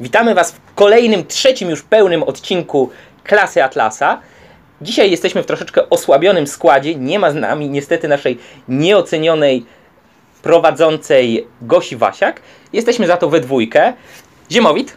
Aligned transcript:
Witamy 0.00 0.34
Was 0.34 0.52
w 0.52 0.74
kolejnym, 0.74 1.26
trzecim 1.26 1.70
już 1.70 1.82
pełnym 1.82 2.22
odcinku 2.22 2.90
Klasy 3.24 3.64
Atlasa. 3.64 4.20
Dzisiaj 4.80 5.10
jesteśmy 5.10 5.42
w 5.42 5.46
troszeczkę 5.46 5.90
osłabionym 5.90 6.46
składzie. 6.46 6.94
Nie 6.94 7.18
ma 7.18 7.30
z 7.30 7.34
nami 7.34 7.70
niestety 7.70 8.08
naszej 8.08 8.38
nieocenionej 8.68 9.66
prowadzącej 10.42 11.48
Gosi 11.62 11.96
Wasiak. 11.96 12.40
Jesteśmy 12.72 13.06
za 13.06 13.16
to 13.16 13.30
we 13.30 13.40
dwójkę. 13.40 13.92
Ziemowit. 14.50 14.96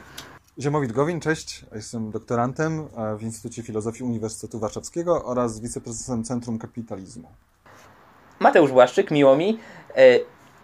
Ziemowit 0.60 0.92
Gowin, 0.92 1.22
cześć. 1.22 1.66
Jestem 1.76 2.12
doktorantem 2.12 2.88
e, 2.98 3.18
w 3.18 3.24
Instytucie 3.24 3.64
Filozofii 3.64 4.04
Uniwersytetu 4.04 4.60
Warszawskiego 4.60 5.26
oraz 5.26 5.60
wiceprezesem 5.60 6.24
Centrum 6.24 6.60
Kapitalizmu. 6.60 7.30
Mateusz 8.40 8.72
Błaszczyk, 8.72 9.12
miło 9.12 9.36
mi. 9.36 9.60
E, 9.96 10.20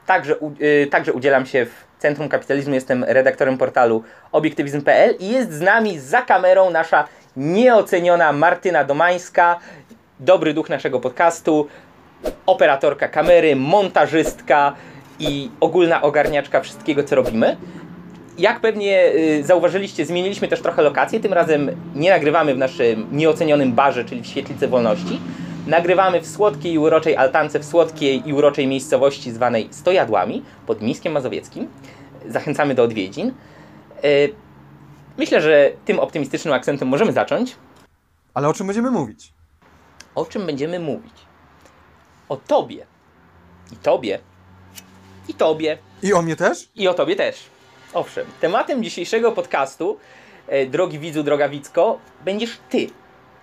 Także, 0.06 0.36
e, 0.84 0.88
także 0.88 1.14
udzielam 1.14 1.46
się 1.46 1.66
w 1.66 1.95
Centrum 2.06 2.30
Kapitalizmu, 2.30 2.74
jestem 2.74 3.04
redaktorem 3.04 3.58
portalu 3.58 4.04
obiektywizm.pl 4.32 5.16
i 5.20 5.30
jest 5.30 5.54
z 5.54 5.62
nami 5.62 6.00
za 6.00 6.22
kamerą 6.22 6.70
nasza 6.70 7.08
nieoceniona 7.38 8.34
Martyna 8.34 8.84
Domańska, 8.84 9.60
dobry 10.20 10.54
duch 10.54 10.70
naszego 10.70 11.00
podcastu, 11.00 11.68
operatorka 12.46 13.08
kamery, 13.08 13.56
montażystka 13.56 14.74
i 15.20 15.50
ogólna 15.60 16.02
ogarniaczka 16.02 16.62
wszystkiego, 16.62 17.04
co 17.04 17.16
robimy. 17.16 17.58
Jak 18.38 18.60
pewnie 18.60 19.14
y, 19.16 19.44
zauważyliście, 19.44 20.06
zmieniliśmy 20.06 20.48
też 20.48 20.62
trochę 20.62 20.82
lokację. 20.82 21.20
Tym 21.20 21.34
razem 21.34 21.72
nie 21.96 22.10
nagrywamy 22.10 22.56
w 22.56 22.58
naszym 22.58 23.08
nieocenionym 23.12 23.74
barze, 23.74 24.06
czyli 24.06 24.22
w 24.22 24.28
Świetlicy 24.28 24.68
Wolności. 24.68 25.20
Nagrywamy 25.68 26.22
w 26.22 26.28
słodkiej 26.28 26.74
i 26.74 26.80
uroczej 26.80 27.16
altance, 27.16 27.60
w 27.60 27.66
słodkiej 27.66 28.30
i 28.30 28.34
uroczej 28.34 28.68
miejscowości 28.68 29.32
zwanej 29.32 29.68
Stojadłami 29.72 30.44
pod 30.68 30.82
Miskiem 30.82 31.14
Mazowieckim. 31.14 31.68
Zachęcamy 32.28 32.76
do 32.76 32.84
odwiedzin. 32.84 33.34
Y, 34.06 34.34
Myślę, 35.18 35.42
że 35.42 35.72
tym 35.86 36.00
optymistycznym 36.00 36.54
akcentem 36.54 36.88
możemy 36.88 37.12
zacząć. 37.14 37.56
Ale 38.34 38.48
o 38.48 38.54
czym 38.54 38.68
będziemy 38.68 38.92
mówić? 38.92 39.34
O 40.16 40.26
czym 40.26 40.46
będziemy 40.46 40.80
mówić? 40.80 41.14
O 42.30 42.38
Tobie. 42.38 42.86
I 43.72 43.76
Tobie. 43.76 44.20
I 45.28 45.34
Tobie. 45.34 45.78
I 46.04 46.14
o 46.14 46.22
mnie 46.22 46.36
też? 46.36 46.70
I 46.76 46.88
o 46.88 46.94
tobie 46.94 47.16
też. 47.16 47.44
Owszem, 47.94 48.26
tematem 48.42 48.84
dzisiejszego 48.84 49.32
podcastu, 49.32 49.98
e, 50.48 50.66
drogi 50.66 51.00
widzu, 51.00 51.24
droga 51.24 51.50
widzko, 51.50 52.00
będziesz 52.26 52.60
ty. 52.70 52.88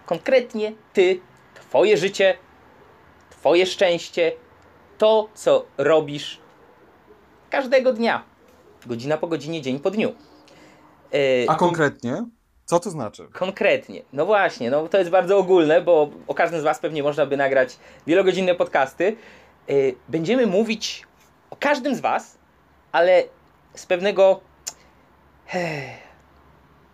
Konkretnie 0.07 0.73
ty, 0.93 1.21
twoje 1.55 1.97
życie, 1.97 2.39
twoje 3.31 3.67
szczęście, 3.67 4.33
to, 4.99 5.29
co 5.35 5.67
robisz 5.79 6.41
każdego 7.51 7.93
dnia. 7.93 8.23
Godzina 8.87 9.17
po 9.17 9.27
godzinie, 9.27 9.63
dzień 9.63 9.81
po 9.81 9.91
dniu. 9.91 10.13
E, 11.13 11.51
A 11.51 11.55
konkretnie? 11.55 12.25
Co 12.65 12.81
to 12.81 12.91
znaczy? 12.91 13.29
Konkretnie. 13.33 14.03
No 14.13 14.27
właśnie, 14.27 14.71
no 14.71 14.89
to 14.89 14.99
jest 14.99 15.11
bardzo 15.11 15.39
ogólne, 15.39 15.81
bo 15.81 16.11
o 16.27 16.35
każdym 16.35 16.61
z 16.61 16.65
Was 16.65 16.79
pewnie 16.79 17.03
można 17.03 17.27
by 17.27 17.37
nagrać 17.37 17.77
wielogodzinne 18.07 18.55
podcasty. 18.55 19.17
Yy, 19.69 19.95
Będziemy 20.09 20.47
mówić 20.47 21.07
o 21.51 21.57
każdym 21.57 21.95
z 21.95 22.01
Was, 22.01 22.39
ale 22.93 23.25
z 23.75 23.87
pewnego 23.87 24.41
eh, 25.55 25.83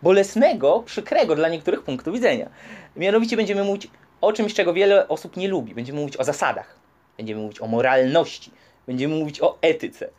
bolesnego, 0.02 0.82
przykrego 0.82 1.36
dla 1.36 1.48
niektórych 1.48 1.82
punktu 1.82 2.12
widzenia. 2.12 2.50
Mianowicie 2.96 3.36
będziemy 3.36 3.64
mówić 3.64 3.90
o 4.20 4.32
czymś, 4.32 4.54
czego 4.54 4.72
wiele 4.72 5.08
osób 5.08 5.36
nie 5.36 5.48
lubi. 5.48 5.74
Będziemy 5.74 6.00
mówić 6.00 6.16
o 6.16 6.24
zasadach. 6.24 6.78
Będziemy 7.16 7.42
mówić 7.42 7.60
o 7.60 7.66
moralności. 7.66 8.50
Będziemy 8.86 9.14
mówić 9.14 9.40
o 9.40 9.58
etyce. 9.60 10.10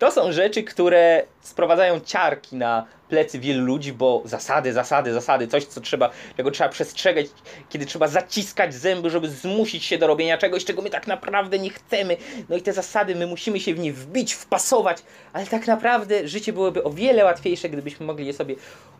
To 0.00 0.10
są 0.10 0.32
rzeczy, 0.32 0.62
które 0.62 1.22
sprowadzają 1.40 2.00
ciarki 2.00 2.56
na 2.56 2.86
plecy 3.08 3.38
wielu 3.38 3.64
ludzi, 3.64 3.92
bo 3.92 4.22
zasady, 4.24 4.72
zasady, 4.72 5.12
zasady, 5.12 5.48
coś, 5.48 5.64
co 5.64 5.80
trzeba, 5.80 6.10
czego 6.36 6.50
trzeba 6.50 6.70
przestrzegać, 6.70 7.26
kiedy 7.68 7.86
trzeba 7.86 8.08
zaciskać 8.08 8.74
zęby, 8.74 9.10
żeby 9.10 9.28
zmusić 9.28 9.84
się 9.84 9.98
do 9.98 10.06
robienia 10.06 10.38
czegoś, 10.38 10.64
czego 10.64 10.82
my 10.82 10.90
tak 10.90 11.06
naprawdę 11.06 11.58
nie 11.58 11.70
chcemy. 11.70 12.16
No 12.48 12.56
i 12.56 12.62
te 12.62 12.72
zasady, 12.72 13.14
my 13.14 13.26
musimy 13.26 13.60
się 13.60 13.74
w 13.74 13.78
nie 13.78 13.92
wbić, 13.92 14.34
wpasować, 14.34 15.02
ale 15.32 15.46
tak 15.46 15.66
naprawdę 15.66 16.28
życie 16.28 16.52
byłoby 16.52 16.84
o 16.84 16.90
wiele 16.90 17.24
łatwiejsze, 17.24 17.68
gdybyśmy 17.68 18.06
mogli 18.06 18.26
je 18.26 18.32
sobie 18.32 18.54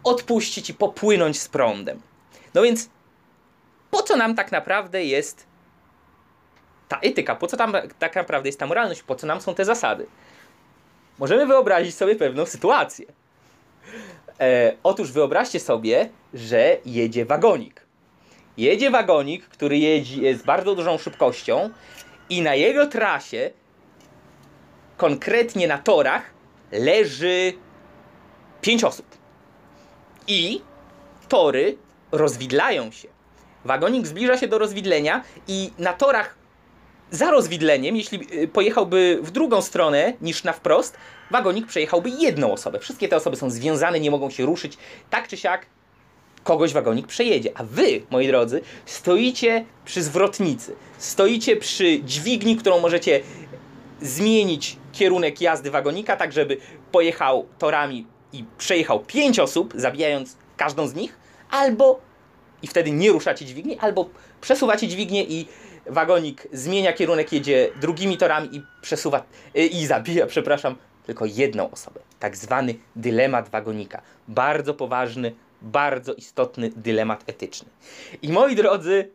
odpuścić 0.04 0.70
i 0.70 0.74
popłynąć 0.74 1.40
z 1.40 1.48
prądem. 1.48 2.02
No 2.54 2.62
więc, 2.62 2.90
po 3.90 4.02
co 4.02 4.16
nam 4.16 4.34
tak 4.34 4.52
naprawdę 4.52 5.04
jest 5.04 5.46
ta 6.88 6.98
etyka? 6.98 7.36
Po 7.36 7.46
co 7.46 7.56
tam 7.56 7.72
tak 7.98 8.16
naprawdę 8.16 8.48
jest 8.48 8.58
ta 8.58 8.66
moralność? 8.66 9.02
Po 9.02 9.14
co 9.14 9.26
nam 9.26 9.40
są 9.40 9.54
te 9.54 9.64
zasady? 9.64 10.06
Możemy 11.20 11.46
wyobrazić 11.46 11.94
sobie 11.94 12.16
pewną 12.16 12.46
sytuację. 12.46 13.06
E, 14.40 14.72
otóż 14.82 15.12
wyobraźcie 15.12 15.60
sobie, 15.60 16.08
że 16.34 16.76
jedzie 16.86 17.24
wagonik. 17.24 17.80
Jedzie 18.56 18.90
wagonik, 18.90 19.44
który 19.44 19.78
jedzie 19.78 20.34
z 20.34 20.42
bardzo 20.42 20.74
dużą 20.74 20.98
szybkością 20.98 21.70
i 22.30 22.42
na 22.42 22.54
jego 22.54 22.86
trasie, 22.86 23.50
konkretnie 24.96 25.68
na 25.68 25.78
torach, 25.78 26.22
leży 26.72 27.52
pięć 28.60 28.84
osób. 28.84 29.06
I 30.26 30.62
tory 31.28 31.76
rozwidlają 32.12 32.90
się. 32.90 33.08
Wagonik 33.64 34.06
zbliża 34.06 34.36
się 34.36 34.48
do 34.48 34.58
rozwidlenia 34.58 35.24
i 35.48 35.70
na 35.78 35.92
torach 35.92 36.39
za 37.10 37.30
rozwidleniem, 37.30 37.96
jeśli 37.96 38.42
y, 38.42 38.48
pojechałby 38.48 39.18
w 39.22 39.30
drugą 39.30 39.62
stronę 39.62 40.12
niż 40.20 40.44
na 40.44 40.52
wprost, 40.52 40.96
wagonik 41.30 41.66
przejechałby 41.66 42.10
jedną 42.10 42.52
osobę. 42.52 42.78
Wszystkie 42.78 43.08
te 43.08 43.16
osoby 43.16 43.36
są 43.36 43.50
związane, 43.50 44.00
nie 44.00 44.10
mogą 44.10 44.30
się 44.30 44.46
ruszyć. 44.46 44.78
Tak 45.10 45.28
czy 45.28 45.36
siak 45.36 45.66
kogoś 46.44 46.72
wagonik 46.72 47.06
przejedzie. 47.06 47.50
A 47.54 47.64
wy, 47.64 48.02
moi 48.10 48.26
drodzy, 48.26 48.60
stoicie 48.86 49.64
przy 49.84 50.02
zwrotnicy. 50.02 50.74
Stoicie 50.98 51.56
przy 51.56 52.02
dźwigni, 52.02 52.56
którą 52.56 52.80
możecie 52.80 53.20
zmienić 54.02 54.76
kierunek 54.92 55.40
jazdy 55.40 55.70
wagonika, 55.70 56.16
tak 56.16 56.32
żeby 56.32 56.56
pojechał 56.92 57.46
torami 57.58 58.06
i 58.32 58.44
przejechał 58.58 59.00
pięć 59.00 59.38
osób, 59.38 59.72
zabijając 59.76 60.36
każdą 60.56 60.86
z 60.86 60.94
nich, 60.94 61.18
albo 61.50 62.00
i 62.62 62.66
wtedy 62.66 62.90
nie 62.90 63.12
ruszacie 63.12 63.44
dźwigni, 63.44 63.78
albo 63.78 64.08
przesuwacie 64.40 64.88
dźwignię 64.88 65.24
i 65.24 65.46
wagonik 65.86 66.48
zmienia 66.52 66.92
kierunek, 66.92 67.32
jedzie 67.32 67.70
drugimi 67.80 68.16
torami 68.18 68.56
i 68.56 68.62
przesuwa 68.82 69.22
y, 69.56 69.66
i 69.66 69.86
zabija, 69.86 70.26
przepraszam, 70.34 70.76
tylko 71.06 71.24
jedną 71.24 71.70
osobę. 71.70 72.00
Tak 72.18 72.36
zwany 72.36 72.74
dylemat 72.96 73.48
wagonika. 73.48 74.02
Bardzo 74.28 74.74
poważny, 74.74 75.34
bardzo 75.62 76.14
istotny 76.14 76.70
dylemat 76.76 77.24
etyczny. 77.26 77.68
I 78.22 78.32
moi 78.32 78.56
drodzy, 78.56 79.10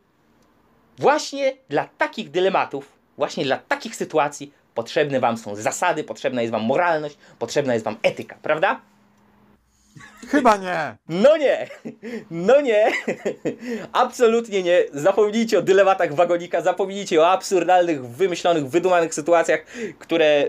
właśnie 0.97 1.57
dla 1.69 1.89
takich 1.97 2.31
dylematów, 2.31 2.91
właśnie 3.17 3.45
dla 3.45 3.57
takich 3.57 3.95
sytuacji 3.95 4.53
potrzebne 4.73 5.19
wam 5.19 5.37
są 5.37 5.55
zasady, 5.55 6.03
potrzebna 6.03 6.41
jest 6.41 6.51
wam 6.51 6.63
moralność, 6.63 7.17
potrzebna 7.39 7.73
jest 7.73 7.85
wam 7.85 7.97
etyka, 8.03 8.35
prawda? 8.41 8.81
Chyba 10.27 10.57
nie! 10.57 10.95
No 11.09 11.37
nie, 11.37 11.67
no 12.31 12.61
nie, 12.61 12.91
absolutnie 13.93 14.63
nie. 14.63 14.83
Zapomnijcie 14.93 15.59
o 15.59 15.61
dylematach 15.61 16.13
wagonika, 16.13 16.61
zapomnijcie 16.61 17.21
o 17.21 17.29
absurdalnych, 17.29 18.07
wymyślonych, 18.07 18.69
wydumanych 18.69 19.13
sytuacjach, 19.13 19.65
które 19.99 20.47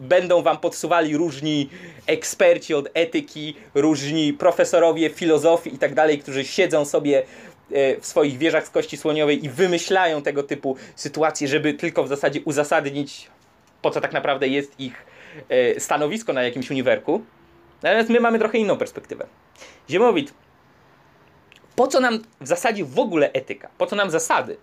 będą 0.00 0.42
wam 0.42 0.58
podsuwali 0.58 1.16
różni 1.16 1.70
eksperci 2.06 2.74
od 2.74 2.88
etyki, 2.94 3.56
różni 3.74 4.32
profesorowie 4.32 5.10
filozofii 5.10 5.74
i 5.74 5.78
tak 5.78 5.94
dalej, 5.94 6.18
którzy 6.18 6.44
siedzą 6.44 6.84
sobie 6.84 7.22
e, 7.72 8.00
w 8.00 8.06
swoich 8.06 8.38
wieżach 8.38 8.66
z 8.66 8.70
kości 8.70 8.96
słoniowej 8.96 9.44
i 9.44 9.48
wymyślają 9.48 10.22
tego 10.22 10.42
typu 10.42 10.76
sytuacje, 10.96 11.48
żeby 11.48 11.74
tylko 11.74 12.04
w 12.04 12.08
zasadzie 12.08 12.40
uzasadnić, 12.44 13.30
po 13.82 13.90
co 13.90 14.00
tak 14.00 14.12
naprawdę 14.12 14.48
jest 14.48 14.80
ich 14.80 15.06
e, 15.48 15.80
stanowisko 15.80 16.32
na 16.32 16.42
jakimś 16.42 16.70
uniwerku. 16.70 17.22
Natomiast 17.82 18.10
my 18.10 18.20
mamy 18.20 18.38
trochę 18.38 18.58
inną 18.58 18.78
perspektywę. 18.78 19.26
Ziemowit, 19.90 20.34
po 21.76 21.86
co 21.86 22.00
nam 22.00 22.18
w 22.40 22.46
zasadzie 22.46 22.84
w 22.84 22.98
ogóle 22.98 23.32
etyka? 23.32 23.70
Po 23.78 23.86
co 23.86 23.96
nam 23.96 24.10
zasady? 24.10 24.56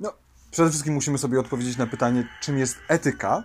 No, 0.00 0.12
przede 0.50 0.70
wszystkim 0.70 0.94
musimy 0.94 1.18
sobie 1.18 1.40
odpowiedzieć 1.40 1.76
na 1.76 1.86
pytanie, 1.86 2.28
czym 2.40 2.58
jest 2.58 2.76
etyka, 2.88 3.42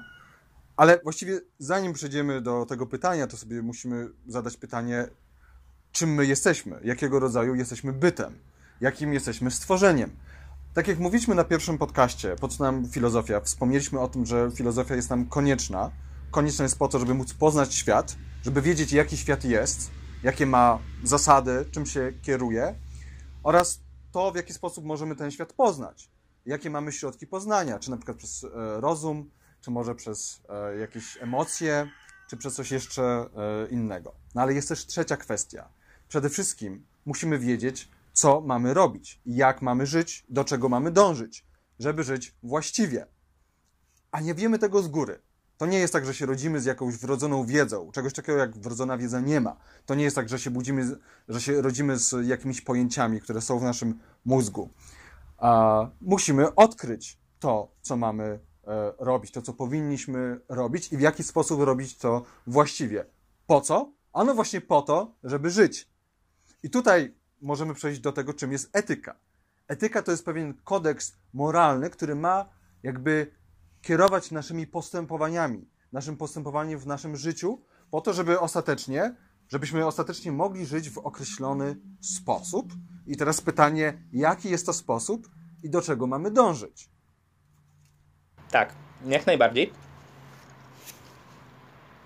ale 0.77 1.00
właściwie 1.04 1.39
zanim 1.60 1.94
przejdziemy 1.94 2.42
do 2.42 2.66
tego 2.66 2.86
pytania, 2.86 3.27
to 3.27 3.38
sobie 3.38 3.62
musimy 3.62 4.10
zadać 4.27 4.57
pytanie, 4.57 5.07
czym 5.92 6.13
my 6.13 6.25
jesteśmy, 6.25 6.80
jakiego 6.83 7.19
rodzaju 7.19 7.56
jesteśmy 7.56 7.94
bytem, 7.94 8.39
jakim 8.81 9.13
jesteśmy 9.13 9.51
stworzeniem. 9.51 10.10
Tak 10.74 10.88
jak 10.88 11.00
mówiliśmy 11.00 11.36
na 11.36 11.44
pierwszym 11.44 11.77
podcaście, 11.77 12.36
po 12.36 12.48
co 12.48 12.63
nam 12.63 12.89
filozofia, 12.89 13.42
wspomnieliśmy 13.42 14.00
o 14.00 14.07
tym, 14.07 14.25
że 14.25 14.51
filozofia 14.56 14.95
jest 14.95 15.10
nam 15.10 15.25
konieczna. 15.25 15.92
Konieczna 16.31 16.63
jest 16.63 16.80
po 16.80 16.88
to, 16.88 17.00
żeby 17.00 17.13
móc 17.13 17.33
poznać 17.33 17.75
świat, 17.75 18.16
żeby 18.44 18.62
wiedzieć, 18.62 18.91
jaki 18.91 19.18
świat 19.18 19.44
jest, 19.44 19.91
jakie 20.24 20.45
ma 20.45 20.80
zasady, 21.03 21.65
czym 21.71 21.86
się 21.86 22.13
kieruje 22.21 22.75
oraz 23.44 23.80
to, 24.12 24.31
w 24.31 24.36
jaki 24.36 24.53
sposób 24.53 24.86
możemy 24.86 25.15
ten 25.15 25.31
świat 25.31 25.53
poznać. 25.53 26.09
Jakie 26.45 26.69
mamy 26.69 26.91
środki 26.91 27.27
poznania, 27.27 27.80
czy 27.80 27.91
na 27.91 27.97
przykład 27.97 28.18
przez 28.18 28.44
e, 28.44 28.50
rozum, 28.81 29.31
czy 29.62 29.71
może 29.71 29.95
przez 29.95 30.41
e, 30.50 30.77
jakieś 30.77 31.18
emocje, 31.21 31.89
czy 32.30 32.38
przez 32.38 32.56
coś 32.56 32.71
jeszcze 32.71 33.03
e, 33.03 33.68
innego. 33.69 34.15
No 34.36 34.42
ale 34.42 34.53
jest 34.53 34.68
też 34.68 34.85
trzecia 34.85 35.18
kwestia. 35.18 35.69
Przede 36.07 36.30
wszystkim 36.30 36.85
musimy 37.06 37.39
wiedzieć, 37.39 37.89
co 38.13 38.42
mamy 38.42 38.74
robić, 38.74 39.21
jak 39.25 39.62
mamy 39.62 39.85
żyć, 39.85 40.25
do 40.30 40.44
czego 40.44 40.69
mamy 40.69 40.92
dążyć, 40.92 41.45
żeby 41.80 42.03
żyć 42.03 42.35
właściwie. 42.44 43.06
A 44.12 44.21
nie 44.21 44.35
wiemy 44.35 44.59
tego 44.59 44.81
z 44.81 44.88
góry. 44.88 45.21
To 45.59 45.65
nie 45.65 45.79
jest 45.79 45.94
tak, 45.94 46.06
że 46.06 46.13
się 46.13 46.25
rodzimy 46.25 46.61
z 46.61 46.65
jakąś 46.65 46.97
wrodzoną 46.97 47.45
wiedzą. 47.45 47.91
Czegoś 47.91 48.13
takiego 48.13 48.38
jak 48.38 48.57
wrodzona 48.57 48.97
wiedza 48.97 49.19
nie 49.19 49.41
ma. 49.41 49.57
To 49.85 49.95
nie 49.95 50.03
jest 50.03 50.15
tak, 50.15 50.29
że 50.29 50.39
się 50.39 50.51
budzimy, 50.51 50.97
że 51.27 51.41
się 51.41 51.61
rodzimy 51.61 51.97
z 51.97 52.27
jakimiś 52.27 52.61
pojęciami, 52.61 53.21
które 53.21 53.41
są 53.41 53.59
w 53.59 53.63
naszym 53.63 54.00
mózgu. 54.25 54.69
A 55.38 55.88
musimy 56.01 56.56
odkryć 56.56 57.17
to, 57.39 57.71
co 57.81 57.97
mamy 57.97 58.23
e, 58.23 58.94
robić, 59.00 59.31
to, 59.31 59.41
co 59.41 59.53
powinniśmy 59.53 60.39
robić 60.50 60.94
i 60.94 60.97
w 60.97 61.01
jaki 61.01 61.23
sposób 61.23 61.61
robić 61.61 61.97
to 61.97 62.23
właściwie. 62.47 63.06
Po 63.47 63.61
co? 63.61 63.91
Ano 64.13 64.33
właśnie 64.33 64.61
po 64.61 64.81
to, 64.81 65.15
żeby 65.23 65.50
żyć. 65.50 65.89
I 66.63 66.69
tutaj 66.69 67.15
możemy 67.41 67.73
przejść 67.73 68.00
do 68.00 68.11
tego, 68.11 68.33
czym 68.33 68.51
jest 68.51 68.69
etyka. 68.73 69.15
Etyka 69.67 70.01
to 70.01 70.11
jest 70.11 70.25
pewien 70.25 70.53
kodeks 70.63 71.13
moralny, 71.33 71.89
który 71.89 72.15
ma 72.15 72.45
jakby 72.83 73.38
kierować 73.81 74.31
naszymi 74.31 74.67
postępowaniami, 74.67 75.69
naszym 75.91 76.17
postępowaniem 76.17 76.79
w 76.79 76.87
naszym 76.87 77.15
życiu, 77.15 77.61
po 77.91 78.01
to, 78.01 78.13
żeby 78.13 78.39
ostatecznie, 78.39 79.15
żebyśmy 79.47 79.85
ostatecznie 79.85 80.31
mogli 80.31 80.65
żyć 80.65 80.89
w 80.89 80.97
określony 80.97 81.75
sposób. 82.01 82.73
I 83.07 83.17
teraz 83.17 83.41
pytanie, 83.41 84.01
jaki 84.13 84.49
jest 84.49 84.65
to 84.65 84.73
sposób 84.73 85.29
i 85.63 85.69
do 85.69 85.81
czego 85.81 86.07
mamy 86.07 86.31
dążyć? 86.31 86.89
Tak, 88.51 88.73
jak 89.05 89.27
najbardziej. 89.27 89.73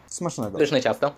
Smacznego. 0.08 0.58
Pyszne 0.58 0.82
ciasto. 0.82 1.16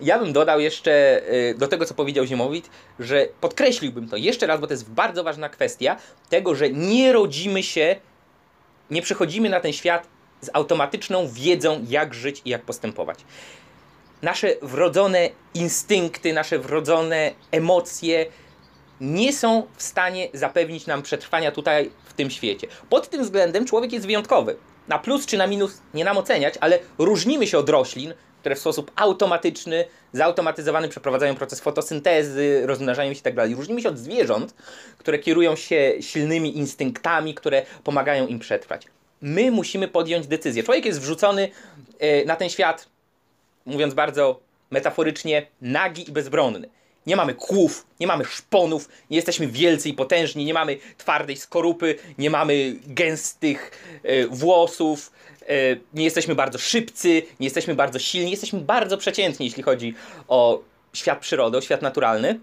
Ja 0.00 0.18
bym 0.18 0.32
dodał 0.32 0.60
jeszcze 0.60 1.22
y, 1.32 1.54
do 1.58 1.68
tego, 1.68 1.84
co 1.84 1.94
powiedział 1.94 2.26
Ziemowit, 2.26 2.70
że 2.98 3.28
podkreśliłbym 3.40 4.08
to 4.08 4.16
jeszcze 4.16 4.46
raz, 4.46 4.60
bo 4.60 4.66
to 4.66 4.72
jest 4.72 4.90
bardzo 4.90 5.24
ważna 5.24 5.48
kwestia 5.48 5.96
tego, 6.28 6.54
że 6.54 6.70
nie 6.70 7.12
rodzimy 7.12 7.62
się, 7.62 7.96
nie 8.90 9.02
przychodzimy 9.02 9.48
na 9.48 9.60
ten 9.60 9.72
świat 9.72 10.06
z 10.40 10.50
automatyczną 10.52 11.28
wiedzą, 11.28 11.84
jak 11.88 12.14
żyć 12.14 12.42
i 12.44 12.50
jak 12.50 12.62
postępować. 12.62 13.18
Nasze 14.22 14.56
wrodzone 14.62 15.30
instynkty, 15.54 16.32
nasze 16.32 16.58
wrodzone 16.58 17.32
emocje 17.50 18.26
nie 19.00 19.32
są 19.32 19.66
w 19.76 19.82
stanie 19.82 20.28
zapewnić 20.34 20.86
nam 20.86 21.02
przetrwania 21.02 21.52
tutaj 21.52 21.90
w 22.04 22.12
tym 22.12 22.30
świecie. 22.30 22.66
Pod 22.90 23.08
tym 23.08 23.22
względem 23.22 23.66
człowiek 23.66 23.92
jest 23.92 24.06
wyjątkowy. 24.06 24.56
Na 24.88 24.98
plus 24.98 25.26
czy 25.26 25.36
na 25.36 25.46
minus 25.46 25.80
nie 25.94 26.04
nam 26.04 26.18
oceniać, 26.18 26.54
ale 26.60 26.78
różnimy 26.98 27.46
się 27.46 27.58
od 27.58 27.68
roślin, 27.68 28.14
które 28.44 28.56
w 28.56 28.58
sposób 28.58 28.90
automatyczny, 28.96 29.84
zautomatyzowany 30.12 30.88
przeprowadzają 30.88 31.34
proces 31.34 31.60
fotosyntezy, 31.60 32.62
rozmnażają 32.66 33.12
się 33.12 33.18
itd. 33.18 33.46
Różnimy 33.46 33.82
się 33.82 33.88
od 33.88 33.98
zwierząt, 33.98 34.54
które 34.98 35.18
kierują 35.18 35.56
się 35.56 35.92
silnymi 36.00 36.58
instynktami, 36.58 37.34
które 37.34 37.62
pomagają 37.84 38.26
im 38.26 38.38
przetrwać. 38.38 38.86
My 39.22 39.50
musimy 39.50 39.88
podjąć 39.88 40.26
decyzję. 40.26 40.62
Człowiek 40.62 40.84
jest 40.84 41.00
wrzucony 41.00 41.48
e, 41.98 42.24
na 42.24 42.36
ten 42.36 42.48
świat, 42.48 42.88
mówiąc 43.66 43.94
bardzo 43.94 44.40
metaforycznie, 44.70 45.46
nagi 45.60 46.08
i 46.08 46.12
bezbronny. 46.12 46.68
Nie 47.06 47.16
mamy 47.16 47.34
kłów, 47.34 47.86
nie 48.00 48.06
mamy 48.06 48.24
szponów, 48.24 48.88
nie 49.10 49.16
jesteśmy 49.16 49.46
wielcy 49.46 49.88
i 49.88 49.94
potężni, 49.94 50.44
nie 50.44 50.54
mamy 50.54 50.78
twardej 50.98 51.36
skorupy, 51.36 51.94
nie 52.18 52.30
mamy 52.30 52.76
gęstych 52.86 53.70
e, 54.02 54.26
włosów, 54.26 55.12
e, 55.42 55.46
nie 55.94 56.04
jesteśmy 56.04 56.34
bardzo 56.34 56.58
szybcy, 56.58 57.22
nie 57.40 57.46
jesteśmy 57.46 57.74
bardzo 57.74 57.98
silni, 57.98 58.30
jesteśmy 58.30 58.60
bardzo 58.60 58.98
przeciętni, 58.98 59.46
jeśli 59.46 59.62
chodzi 59.62 59.94
o 60.28 60.60
świat 60.92 61.20
przyrody, 61.20 61.58
o 61.58 61.60
świat 61.60 61.82
naturalny. 61.82 62.40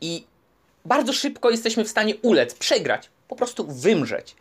I 0.00 0.24
bardzo 0.84 1.12
szybko 1.12 1.50
jesteśmy 1.50 1.84
w 1.84 1.88
stanie 1.88 2.14
ulec, 2.22 2.54
przegrać, 2.54 3.10
po 3.28 3.36
prostu 3.36 3.66
wymrzeć. 3.68 4.36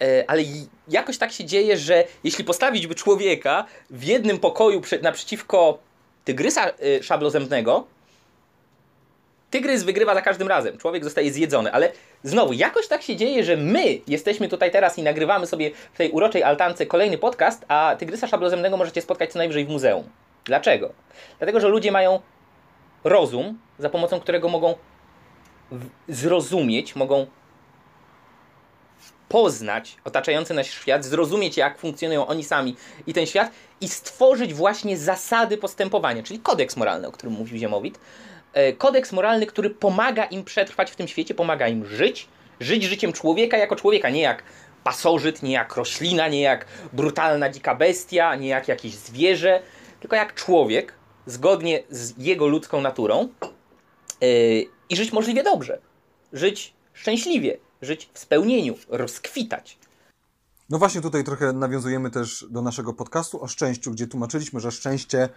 E, 0.00 0.24
Ale 0.30 0.42
jakoś 0.88 1.18
tak 1.18 1.32
się 1.32 1.44
dzieje, 1.44 1.76
że 1.76 2.04
jeśli 2.24 2.44
postawić 2.44 2.86
by 2.86 2.94
człowieka 2.94 3.66
w 3.90 4.04
jednym 4.04 4.38
pokoju 4.38 4.82
naprzeciwko 5.02 5.78
tygrysa 6.24 6.68
y, 6.68 7.02
szablozębnego, 7.02 7.86
tygrys 9.52 9.82
wygrywa 9.82 10.14
za 10.14 10.22
każdym 10.22 10.48
razem. 10.48 10.78
Człowiek 10.78 11.04
zostaje 11.04 11.32
zjedzony, 11.32 11.72
ale 11.72 11.92
znowu, 12.22 12.52
jakoś 12.52 12.88
tak 12.88 13.02
się 13.02 13.16
dzieje, 13.16 13.44
że 13.44 13.56
my 13.56 13.98
jesteśmy 14.06 14.48
tutaj 14.48 14.70
teraz 14.70 14.98
i 14.98 15.02
nagrywamy 15.02 15.46
sobie 15.46 15.70
w 15.92 15.98
tej 15.98 16.10
uroczej 16.10 16.42
altance 16.42 16.86
kolejny 16.86 17.18
podcast, 17.18 17.64
a 17.68 17.96
tygrysa 17.98 18.26
szablozębnego 18.26 18.76
możecie 18.76 19.02
spotkać 19.02 19.32
co 19.32 19.38
najwyżej 19.38 19.64
w 19.66 19.68
muzeum. 19.68 20.04
Dlaczego? 20.44 20.92
Dlatego, 21.38 21.60
że 21.60 21.68
ludzie 21.68 21.92
mają 21.92 22.20
rozum, 23.04 23.58
za 23.78 23.90
pomocą 23.90 24.20
którego 24.20 24.48
mogą 24.48 24.74
zrozumieć, 26.08 26.96
mogą 26.96 27.26
poznać 29.28 29.96
otaczający 30.04 30.54
nas 30.54 30.66
świat, 30.66 31.04
zrozumieć 31.04 31.56
jak 31.56 31.78
funkcjonują 31.78 32.26
oni 32.26 32.44
sami 32.44 32.76
i 33.06 33.14
ten 33.14 33.26
świat 33.26 33.50
i 33.80 33.88
stworzyć 33.88 34.54
właśnie 34.54 34.98
zasady 34.98 35.58
postępowania, 35.58 36.22
czyli 36.22 36.40
kodeks 36.40 36.76
moralny, 36.76 37.08
o 37.08 37.12
którym 37.12 37.34
mówił 37.34 37.58
Ziemowit. 37.58 37.98
E, 38.52 38.72
Kodeks 38.72 39.12
moralny, 39.12 39.46
który 39.46 39.70
pomaga 39.70 40.24
im 40.24 40.44
przetrwać 40.44 40.90
w 40.90 40.96
tym 40.96 41.08
świecie, 41.08 41.34
pomaga 41.34 41.68
im 41.68 41.86
żyć, 41.86 42.28
żyć 42.60 42.82
życiem 42.82 43.12
człowieka 43.12 43.56
jako 43.56 43.76
człowieka, 43.76 44.10
nie 44.10 44.20
jak 44.20 44.42
pasożyt, 44.84 45.42
nie 45.42 45.52
jak 45.52 45.76
roślina, 45.76 46.28
nie 46.28 46.40
jak 46.40 46.66
brutalna 46.92 47.48
dzika 47.48 47.74
bestia, 47.74 48.36
nie 48.36 48.48
jak 48.48 48.68
jakieś 48.68 48.94
zwierzę, 48.94 49.62
tylko 50.00 50.16
jak 50.16 50.34
człowiek, 50.34 50.94
zgodnie 51.26 51.82
z 51.90 52.18
jego 52.18 52.46
ludzką 52.46 52.80
naturą 52.80 53.28
yy, 54.20 54.66
i 54.88 54.96
żyć 54.96 55.12
możliwie 55.12 55.42
dobrze. 55.42 55.78
Żyć 56.32 56.74
szczęśliwie, 56.92 57.56
żyć 57.82 58.10
w 58.12 58.18
spełnieniu, 58.18 58.74
rozkwitać. 58.88 59.78
No 60.70 60.78
właśnie 60.78 61.00
tutaj 61.00 61.24
trochę 61.24 61.52
nawiązujemy 61.52 62.10
też 62.10 62.46
do 62.50 62.62
naszego 62.62 62.92
podcastu 62.92 63.42
o 63.42 63.48
szczęściu, 63.48 63.90
gdzie 63.90 64.06
tłumaczyliśmy, 64.06 64.60
że 64.60 64.70
szczęście 64.70 65.28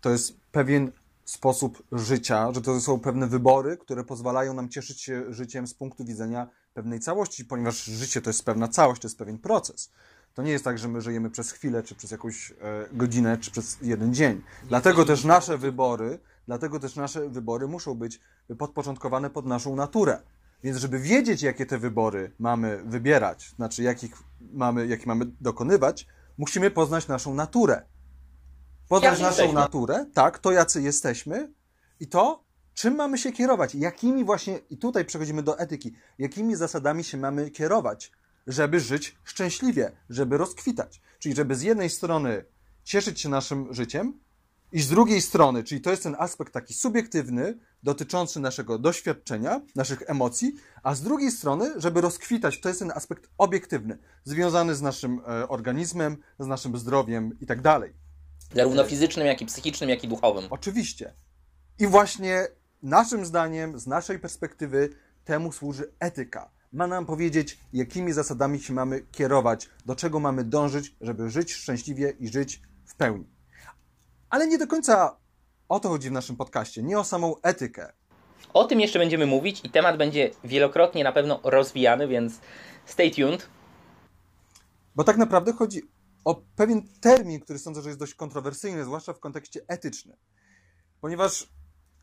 to 0.00 0.10
jest 0.10 0.36
pewien 0.52 0.92
sposób 1.30 1.82
życia, 1.92 2.52
że 2.52 2.62
to 2.62 2.80
są 2.80 3.00
pewne 3.00 3.26
wybory, 3.26 3.76
które 3.76 4.04
pozwalają 4.04 4.54
nam 4.54 4.68
cieszyć 4.68 5.00
się 5.00 5.34
życiem 5.34 5.66
z 5.66 5.74
punktu 5.74 6.04
widzenia 6.04 6.48
pewnej 6.74 7.00
całości, 7.00 7.44
ponieważ 7.44 7.84
życie 7.84 8.22
to 8.22 8.30
jest 8.30 8.44
pewna 8.44 8.68
całość, 8.68 9.02
to 9.02 9.08
jest 9.08 9.18
pewien 9.18 9.38
proces. 9.38 9.90
To 10.34 10.42
nie 10.42 10.52
jest 10.52 10.64
tak, 10.64 10.78
że 10.78 10.88
my 10.88 11.00
żyjemy 11.00 11.30
przez 11.30 11.52
chwilę, 11.52 11.82
czy 11.82 11.94
przez 11.94 12.10
jakąś 12.10 12.50
e, 12.50 12.54
godzinę, 12.92 13.38
czy 13.38 13.50
przez 13.50 13.78
jeden 13.82 14.14
dzień. 14.14 14.42
Dlatego 14.68 15.04
też 15.04 15.24
nasze 15.24 15.58
wybory, 15.58 16.18
dlatego 16.46 16.80
też 16.80 16.96
nasze 16.96 17.28
wybory 17.28 17.68
muszą 17.68 17.94
być 17.94 18.20
podporządkowane 18.58 19.30
pod 19.30 19.46
naszą 19.46 19.76
naturę. 19.76 20.22
Więc 20.62 20.76
żeby 20.78 20.98
wiedzieć, 20.98 21.42
jakie 21.42 21.66
te 21.66 21.78
wybory 21.78 22.32
mamy 22.38 22.82
wybierać, 22.84 23.52
znaczy 23.56 23.82
jakich 23.82 24.12
mamy, 24.52 24.86
jakie 24.86 25.06
mamy 25.06 25.26
dokonywać, 25.40 26.06
musimy 26.38 26.70
poznać 26.70 27.08
naszą 27.08 27.34
naturę. 27.34 27.82
Jacy 28.90 29.22
naszą 29.22 29.26
jesteśmy. 29.26 29.54
naturę, 29.60 30.06
tak, 30.14 30.38
to 30.38 30.52
jacy 30.52 30.82
jesteśmy 30.82 31.52
i 32.00 32.06
to, 32.06 32.44
czym 32.74 32.94
mamy 32.94 33.18
się 33.18 33.32
kierować, 33.32 33.74
jakimi 33.74 34.24
właśnie, 34.24 34.60
i 34.70 34.78
tutaj 34.78 35.04
przechodzimy 35.04 35.42
do 35.42 35.58
etyki, 35.58 35.92
jakimi 36.18 36.56
zasadami 36.56 37.04
się 37.04 37.16
mamy 37.16 37.50
kierować, 37.50 38.12
żeby 38.46 38.80
żyć 38.80 39.16
szczęśliwie, 39.24 39.92
żeby 40.10 40.38
rozkwitać. 40.38 41.00
Czyli 41.18 41.34
żeby 41.34 41.54
z 41.54 41.62
jednej 41.62 41.90
strony 41.90 42.44
cieszyć 42.84 43.20
się 43.20 43.28
naszym 43.28 43.74
życiem, 43.74 44.20
i 44.72 44.80
z 44.80 44.88
drugiej 44.88 45.20
strony, 45.20 45.64
czyli 45.64 45.80
to 45.80 45.90
jest 45.90 46.02
ten 46.02 46.16
aspekt 46.18 46.52
taki 46.52 46.74
subiektywny, 46.74 47.58
dotyczący 47.82 48.40
naszego 48.40 48.78
doświadczenia, 48.78 49.60
naszych 49.76 50.02
emocji, 50.06 50.54
a 50.82 50.94
z 50.94 51.02
drugiej 51.02 51.30
strony, 51.30 51.72
żeby 51.76 52.00
rozkwitać, 52.00 52.60
to 52.60 52.68
jest 52.68 52.80
ten 52.80 52.90
aspekt 52.90 53.30
obiektywny, 53.38 53.98
związany 54.24 54.74
z 54.74 54.82
naszym 54.82 55.20
e, 55.20 55.48
organizmem, 55.48 56.16
z 56.38 56.46
naszym 56.46 56.78
zdrowiem 56.78 57.38
i 57.40 57.46
tak 57.46 57.60
dalej. 57.60 57.92
Zarówno 58.54 58.84
fizycznym, 58.84 59.26
jak 59.26 59.42
i 59.42 59.46
psychicznym, 59.46 59.90
jak 59.90 60.04
i 60.04 60.08
duchowym. 60.08 60.44
Oczywiście. 60.50 61.14
I 61.78 61.86
właśnie 61.86 62.46
naszym 62.82 63.26
zdaniem, 63.26 63.78
z 63.78 63.86
naszej 63.86 64.18
perspektywy, 64.18 64.88
temu 65.24 65.52
służy 65.52 65.92
etyka. 66.00 66.50
Ma 66.72 66.86
nam 66.86 67.06
powiedzieć, 67.06 67.58
jakimi 67.72 68.12
zasadami 68.12 68.60
się 68.60 68.72
mamy 68.72 69.00
kierować, 69.12 69.68
do 69.86 69.96
czego 69.96 70.20
mamy 70.20 70.44
dążyć, 70.44 70.96
żeby 71.00 71.30
żyć 71.30 71.52
szczęśliwie 71.52 72.10
i 72.10 72.28
żyć 72.28 72.62
w 72.84 72.94
pełni. 72.94 73.26
Ale 74.30 74.46
nie 74.46 74.58
do 74.58 74.66
końca 74.66 75.16
o 75.68 75.80
to 75.80 75.88
chodzi 75.88 76.08
w 76.08 76.12
naszym 76.12 76.36
podcaście, 76.36 76.82
nie 76.82 76.98
o 76.98 77.04
samą 77.04 77.34
etykę. 77.42 77.92
O 78.54 78.64
tym 78.64 78.80
jeszcze 78.80 78.98
będziemy 78.98 79.26
mówić 79.26 79.60
i 79.64 79.70
temat 79.70 79.96
będzie 79.96 80.30
wielokrotnie 80.44 81.04
na 81.04 81.12
pewno 81.12 81.40
rozwijany, 81.44 82.08
więc 82.08 82.40
stay 82.86 83.10
tuned. 83.10 83.48
Bo 84.96 85.04
tak 85.04 85.16
naprawdę 85.16 85.52
chodzi 85.52 85.82
o 86.24 86.34
pewien 86.56 86.82
termin, 87.00 87.40
który 87.40 87.58
sądzę, 87.58 87.82
że 87.82 87.88
jest 87.88 88.00
dość 88.00 88.14
kontrowersyjny, 88.14 88.84
zwłaszcza 88.84 89.12
w 89.12 89.20
kontekście 89.20 89.60
etycznym. 89.68 90.16
Ponieważ, 91.00 91.48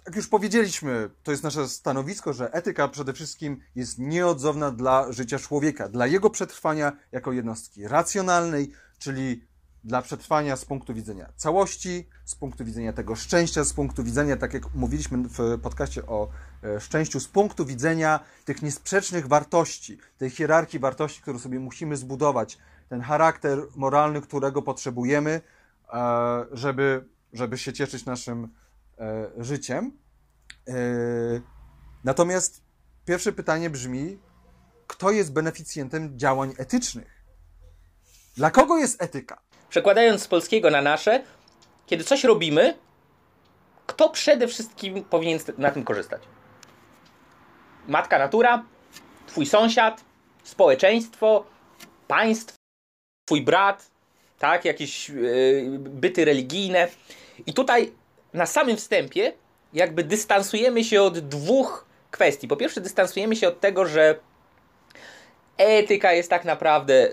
jak 0.05 0.15
już 0.15 0.27
powiedzieliśmy, 0.27 1.09
to 1.23 1.31
jest 1.31 1.43
nasze 1.43 1.69
stanowisko, 1.69 2.33
że 2.33 2.53
etyka 2.53 2.87
przede 2.87 3.13
wszystkim 3.13 3.61
jest 3.75 3.99
nieodzowna 3.99 4.71
dla 4.71 5.11
życia 5.11 5.39
człowieka, 5.39 5.89
dla 5.89 6.07
jego 6.07 6.29
przetrwania 6.29 6.97
jako 7.11 7.31
jednostki 7.31 7.87
racjonalnej, 7.87 8.71
czyli 8.99 9.47
dla 9.85 10.01
przetrwania 10.01 10.55
z 10.55 10.65
punktu 10.65 10.93
widzenia 10.93 11.29
całości, 11.35 12.07
z 12.25 12.35
punktu 12.35 12.65
widzenia 12.65 12.93
tego 12.93 13.15
szczęścia, 13.15 13.63
z 13.63 13.73
punktu 13.73 14.03
widzenia, 14.03 14.37
tak 14.37 14.53
jak 14.53 14.73
mówiliśmy 14.75 15.17
w 15.17 15.59
podcaście 15.61 16.05
o 16.05 16.29
e, 16.63 16.79
szczęściu, 16.79 17.19
z 17.19 17.27
punktu 17.27 17.65
widzenia 17.65 18.19
tych 18.45 18.61
niesprzecznych 18.61 19.27
wartości, 19.27 19.97
tej 20.17 20.29
hierarchii 20.29 20.79
wartości, 20.79 21.21
którą 21.21 21.39
sobie 21.39 21.59
musimy 21.59 21.97
zbudować, 21.97 22.57
ten 22.89 23.01
charakter 23.01 23.59
moralny, 23.75 24.21
którego 24.21 24.61
potrzebujemy, 24.61 25.41
e, 25.93 26.45
żeby, 26.51 27.05
żeby 27.33 27.57
się 27.57 27.73
cieszyć 27.73 28.05
naszym 28.05 28.49
e, 28.97 29.27
życiem. 29.37 29.91
Natomiast 32.03 32.63
pierwsze 33.05 33.31
pytanie 33.31 33.69
brzmi, 33.69 34.19
kto 34.87 35.11
jest 35.11 35.33
beneficjentem 35.33 36.19
działań 36.19 36.53
etycznych? 36.57 37.25
Dla 38.37 38.51
kogo 38.51 38.77
jest 38.77 39.01
etyka? 39.01 39.41
Przekładając 39.69 40.21
z 40.23 40.27
polskiego 40.27 40.69
na 40.69 40.81
nasze, 40.81 41.23
kiedy 41.85 42.03
coś 42.03 42.23
robimy, 42.23 42.77
kto 43.85 44.09
przede 44.09 44.47
wszystkim 44.47 45.03
powinien 45.03 45.39
na 45.57 45.71
tym 45.71 45.83
korzystać? 45.83 46.21
Matka 47.87 48.19
natura, 48.19 48.63
twój 49.27 49.45
sąsiad, 49.45 50.03
społeczeństwo, 50.43 51.45
państwo, 52.07 52.55
twój 53.25 53.41
brat, 53.41 53.85
tak, 54.39 54.65
jakieś 54.65 55.09
yy, 55.09 55.63
byty 55.79 56.25
religijne. 56.25 56.87
I 57.45 57.53
tutaj 57.53 57.91
na 58.33 58.45
samym 58.45 58.77
wstępie 58.77 59.33
jakby 59.73 60.03
dystansujemy 60.03 60.83
się 60.83 61.01
od 61.01 61.19
dwóch 61.19 61.85
kwestii. 62.11 62.47
Po 62.47 62.57
pierwsze, 62.57 62.81
dystansujemy 62.81 63.35
się 63.35 63.47
od 63.47 63.59
tego, 63.59 63.85
że 63.85 64.19
etyka 65.57 66.13
jest 66.13 66.29
tak 66.29 66.45
naprawdę 66.45 67.11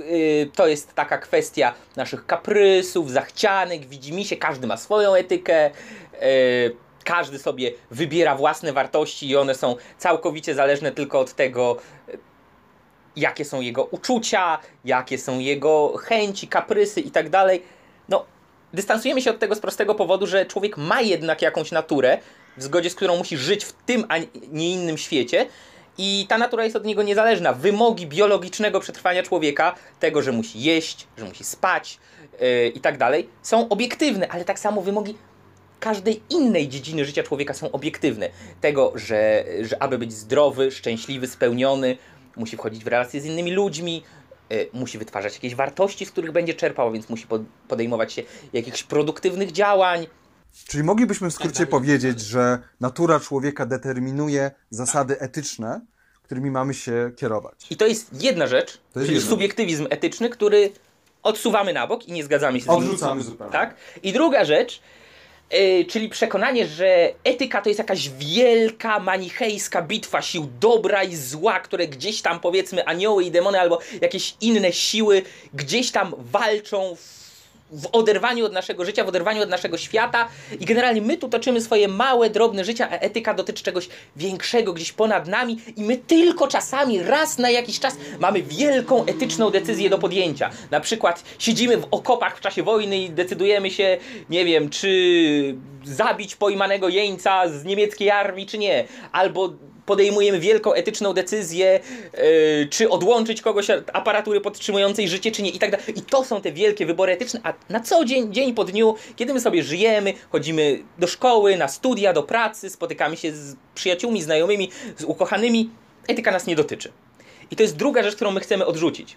Y, 0.00 0.50
to 0.54 0.66
jest 0.66 0.94
taka 0.94 1.18
kwestia 1.18 1.74
naszych 1.96 2.26
kaprysów, 2.26 3.10
zachcianek, 3.10 3.86
widzimy 3.86 4.24
się, 4.24 4.36
każdy 4.36 4.66
ma 4.66 4.76
swoją 4.76 5.14
etykę, 5.14 5.70
y, 6.22 6.76
każdy 7.04 7.38
sobie 7.38 7.72
wybiera 7.90 8.34
własne 8.34 8.72
wartości 8.72 9.28
i 9.28 9.36
one 9.36 9.54
są 9.54 9.76
całkowicie 9.98 10.54
zależne 10.54 10.92
tylko 10.92 11.20
od 11.20 11.34
tego, 11.34 11.76
jakie 13.20 13.44
są 13.44 13.60
jego 13.60 13.84
uczucia, 13.84 14.58
jakie 14.84 15.18
są 15.18 15.38
jego 15.38 15.96
chęci, 15.96 16.48
kaprysy 16.48 17.00
i 17.00 17.10
tak 17.10 17.30
dalej. 17.30 17.62
No, 18.08 18.24
dystansujemy 18.72 19.22
się 19.22 19.30
od 19.30 19.38
tego 19.38 19.54
z 19.54 19.60
prostego 19.60 19.94
powodu, 19.94 20.26
że 20.26 20.46
człowiek 20.46 20.76
ma 20.76 21.00
jednak 21.00 21.42
jakąś 21.42 21.72
naturę, 21.72 22.18
w 22.56 22.62
zgodzie 22.62 22.90
z 22.90 22.94
którą 22.94 23.16
musi 23.16 23.36
żyć 23.36 23.64
w 23.64 23.72
tym, 23.72 24.04
a 24.08 24.14
nie 24.52 24.72
innym 24.72 24.98
świecie 24.98 25.46
i 25.98 26.26
ta 26.28 26.38
natura 26.38 26.64
jest 26.64 26.76
od 26.76 26.84
niego 26.84 27.02
niezależna. 27.02 27.52
Wymogi 27.52 28.06
biologicznego 28.06 28.80
przetrwania 28.80 29.22
człowieka, 29.22 29.74
tego, 30.00 30.22
że 30.22 30.32
musi 30.32 30.60
jeść, 30.60 31.06
że 31.16 31.24
musi 31.24 31.44
spać 31.44 31.98
yy, 32.40 32.68
i 32.68 32.80
tak 32.80 32.98
dalej, 32.98 33.28
są 33.42 33.68
obiektywne, 33.68 34.28
ale 34.28 34.44
tak 34.44 34.58
samo 34.58 34.82
wymogi 34.82 35.14
każdej 35.80 36.22
innej 36.30 36.68
dziedziny 36.68 37.04
życia 37.04 37.22
człowieka 37.22 37.54
są 37.54 37.72
obiektywne. 37.72 38.30
Tego, 38.60 38.92
że, 38.94 39.44
że 39.62 39.82
aby 39.82 39.98
być 39.98 40.12
zdrowy, 40.12 40.70
szczęśliwy, 40.70 41.26
spełniony, 41.26 41.96
musi 42.38 42.56
wchodzić 42.56 42.84
w 42.84 42.86
relacje 42.86 43.20
z 43.20 43.24
innymi 43.24 43.52
ludźmi, 43.52 44.02
yy, 44.50 44.68
musi 44.72 44.98
wytwarzać 44.98 45.34
jakieś 45.34 45.54
wartości, 45.54 46.06
z 46.06 46.10
których 46.10 46.32
będzie 46.32 46.54
czerpał, 46.54 46.92
więc 46.92 47.08
musi 47.08 47.26
podejmować 47.68 48.12
się 48.12 48.22
jakichś 48.52 48.82
produktywnych 48.82 49.52
działań, 49.52 50.06
Czyli 50.68 50.84
moglibyśmy 50.84 51.30
w 51.30 51.34
skrócie 51.34 51.58
tak, 51.58 51.68
powiedzieć, 51.68 52.20
że 52.20 52.58
natura 52.80 53.20
człowieka 53.20 53.66
determinuje 53.66 54.50
zasady 54.70 55.20
etyczne, 55.20 55.80
którymi 56.22 56.50
mamy 56.50 56.74
się 56.74 57.10
kierować. 57.16 57.66
I 57.70 57.76
to 57.76 57.86
jest 57.86 58.22
jedna 58.22 58.46
rzecz, 58.46 58.80
to 58.92 59.00
czyli 59.00 59.14
jedna. 59.14 59.30
subiektywizm 59.30 59.86
etyczny, 59.90 60.30
który 60.30 60.72
odsuwamy 61.22 61.72
na 61.72 61.86
bok 61.86 62.08
i 62.08 62.12
nie 62.12 62.24
zgadzamy 62.24 62.58
się 62.60 62.64
z 62.64 62.68
nim. 62.68 62.76
Odrzucamy 62.76 63.22
zupełnie. 63.22 63.52
Tak? 63.52 63.74
I 64.02 64.12
druga 64.12 64.44
rzecz, 64.44 64.80
Yy, 65.52 65.84
czyli 65.84 66.08
przekonanie, 66.08 66.66
że 66.66 67.12
etyka 67.24 67.62
to 67.62 67.68
jest 67.68 67.78
jakaś 67.78 68.08
wielka, 68.08 68.98
manichejska 68.98 69.82
bitwa 69.82 70.22
sił 70.22 70.48
dobra 70.60 71.04
i 71.04 71.16
zła, 71.16 71.60
które 71.60 71.88
gdzieś 71.88 72.22
tam, 72.22 72.40
powiedzmy, 72.40 72.84
anioły 72.86 73.24
i 73.24 73.30
demony 73.30 73.60
albo 73.60 73.78
jakieś 74.00 74.34
inne 74.40 74.72
siły 74.72 75.22
gdzieś 75.54 75.90
tam 75.90 76.14
walczą 76.18 76.96
w 76.96 77.27
w 77.72 77.88
oderwaniu 77.92 78.46
od 78.46 78.52
naszego 78.52 78.84
życia, 78.84 79.04
w 79.04 79.08
oderwaniu 79.08 79.42
od 79.42 79.48
naszego 79.48 79.78
świata 79.78 80.28
i 80.60 80.64
generalnie 80.64 81.02
my 81.02 81.16
tu 81.16 81.28
toczymy 81.28 81.60
swoje 81.60 81.88
małe, 81.88 82.30
drobne 82.30 82.64
życia, 82.64 82.88
a 82.90 82.94
etyka 82.94 83.34
dotyczy 83.34 83.64
czegoś 83.64 83.88
większego, 84.16 84.72
gdzieś 84.72 84.92
ponad 84.92 85.28
nami 85.28 85.60
i 85.76 85.82
my 85.82 85.96
tylko 85.96 86.48
czasami, 86.48 87.02
raz 87.02 87.38
na 87.38 87.50
jakiś 87.50 87.80
czas 87.80 87.96
mamy 88.20 88.42
wielką 88.42 89.04
etyczną 89.04 89.50
decyzję 89.50 89.90
do 89.90 89.98
podjęcia. 89.98 90.50
Na 90.70 90.80
przykład 90.80 91.24
siedzimy 91.38 91.76
w 91.76 91.86
okopach 91.90 92.38
w 92.38 92.40
czasie 92.40 92.62
wojny 92.62 92.98
i 92.98 93.10
decydujemy 93.10 93.70
się, 93.70 93.98
nie 94.30 94.44
wiem, 94.44 94.70
czy 94.70 94.88
zabić 95.84 96.36
pojmanego 96.36 96.88
jeńca 96.88 97.48
z 97.48 97.64
niemieckiej 97.64 98.10
armii, 98.10 98.46
czy 98.46 98.58
nie. 98.58 98.84
Albo 99.12 99.52
podejmujemy 99.88 100.40
wielką 100.40 100.72
etyczną 100.72 101.12
decyzję, 101.12 101.80
yy, 102.12 102.20
czy 102.70 102.90
odłączyć 102.90 103.42
kogoś 103.42 103.70
od 103.70 103.90
aparatury 103.92 104.40
podtrzymującej 104.40 105.08
życie, 105.08 105.32
czy 105.32 105.42
nie 105.42 105.50
i 105.50 105.58
tak 105.58 105.70
dalej. 105.70 105.98
I 105.98 106.02
to 106.02 106.24
są 106.24 106.40
te 106.40 106.52
wielkie 106.52 106.86
wybory 106.86 107.12
etyczne, 107.12 107.40
a 107.44 107.54
na 107.68 107.80
co 107.80 108.04
dzień, 108.04 108.32
dzień 108.32 108.54
po 108.54 108.64
dniu, 108.64 108.94
kiedy 109.16 109.34
my 109.34 109.40
sobie 109.40 109.62
żyjemy, 109.62 110.14
chodzimy 110.30 110.82
do 110.98 111.06
szkoły, 111.06 111.56
na 111.56 111.68
studia, 111.68 112.12
do 112.12 112.22
pracy, 112.22 112.70
spotykamy 112.70 113.16
się 113.16 113.32
z 113.32 113.56
przyjaciółmi, 113.74 114.22
znajomymi, 114.22 114.70
z 114.96 115.04
ukochanymi, 115.04 115.70
etyka 116.08 116.30
nas 116.30 116.46
nie 116.46 116.56
dotyczy. 116.56 116.92
I 117.50 117.56
to 117.56 117.62
jest 117.62 117.76
druga 117.76 118.02
rzecz, 118.02 118.14
którą 118.14 118.30
my 118.30 118.40
chcemy 118.40 118.66
odrzucić. 118.66 119.16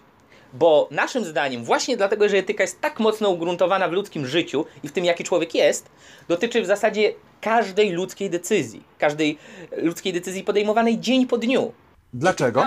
Bo 0.52 0.88
naszym 0.90 1.24
zdaniem, 1.24 1.64
właśnie 1.64 1.96
dlatego, 1.96 2.28
że 2.28 2.36
etyka 2.36 2.62
jest 2.62 2.80
tak 2.80 3.00
mocno 3.00 3.30
ugruntowana 3.30 3.88
w 3.88 3.92
ludzkim 3.92 4.26
życiu 4.26 4.66
i 4.82 4.88
w 4.88 4.92
tym, 4.92 5.04
jaki 5.04 5.24
człowiek 5.24 5.54
jest, 5.54 5.88
dotyczy 6.28 6.62
w 6.62 6.66
zasadzie 6.66 7.14
każdej 7.40 7.90
ludzkiej 7.90 8.30
decyzji. 8.30 8.82
Każdej 8.98 9.38
ludzkiej 9.76 10.12
decyzji 10.12 10.44
podejmowanej 10.44 10.98
dzień 10.98 11.26
po 11.26 11.38
dniu. 11.38 11.72
Dlaczego? 12.14 12.66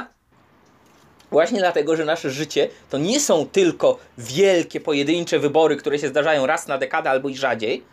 Właśnie 1.31 1.59
dlatego, 1.59 1.95
że 1.95 2.05
nasze 2.05 2.29
życie 2.29 2.69
to 2.89 2.97
nie 2.97 3.19
są 3.19 3.45
tylko 3.45 3.97
wielkie, 4.17 4.79
pojedyncze 4.79 5.39
wybory, 5.39 5.75
które 5.75 5.99
się 5.99 6.07
zdarzają 6.07 6.45
raz 6.45 6.67
na 6.67 6.77
dekadę 6.77 7.09
albo 7.09 7.29
i 7.29 7.35
rzadziej, 7.35 7.83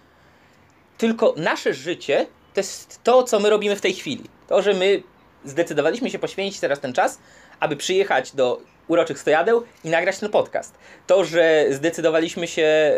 tylko 0.98 1.34
nasze 1.36 1.74
życie 1.74 2.26
to 2.54 2.60
jest 2.60 3.00
to, 3.02 3.22
co 3.22 3.40
my 3.40 3.50
robimy 3.50 3.76
w 3.76 3.80
tej 3.80 3.94
chwili. 3.94 4.24
To, 4.48 4.62
że 4.62 4.74
my 4.74 5.02
zdecydowaliśmy 5.44 6.10
się 6.10 6.18
poświęcić 6.18 6.60
teraz 6.60 6.80
ten 6.80 6.92
czas, 6.92 7.18
aby 7.60 7.76
przyjechać 7.76 8.32
do 8.32 8.60
uroczych 8.88 9.18
stojadeł 9.18 9.62
i 9.84 9.90
nagrać 9.90 10.18
ten 10.18 10.30
podcast. 10.30 10.74
To, 11.06 11.24
że 11.24 11.66
zdecydowaliśmy 11.70 12.46
się 12.46 12.92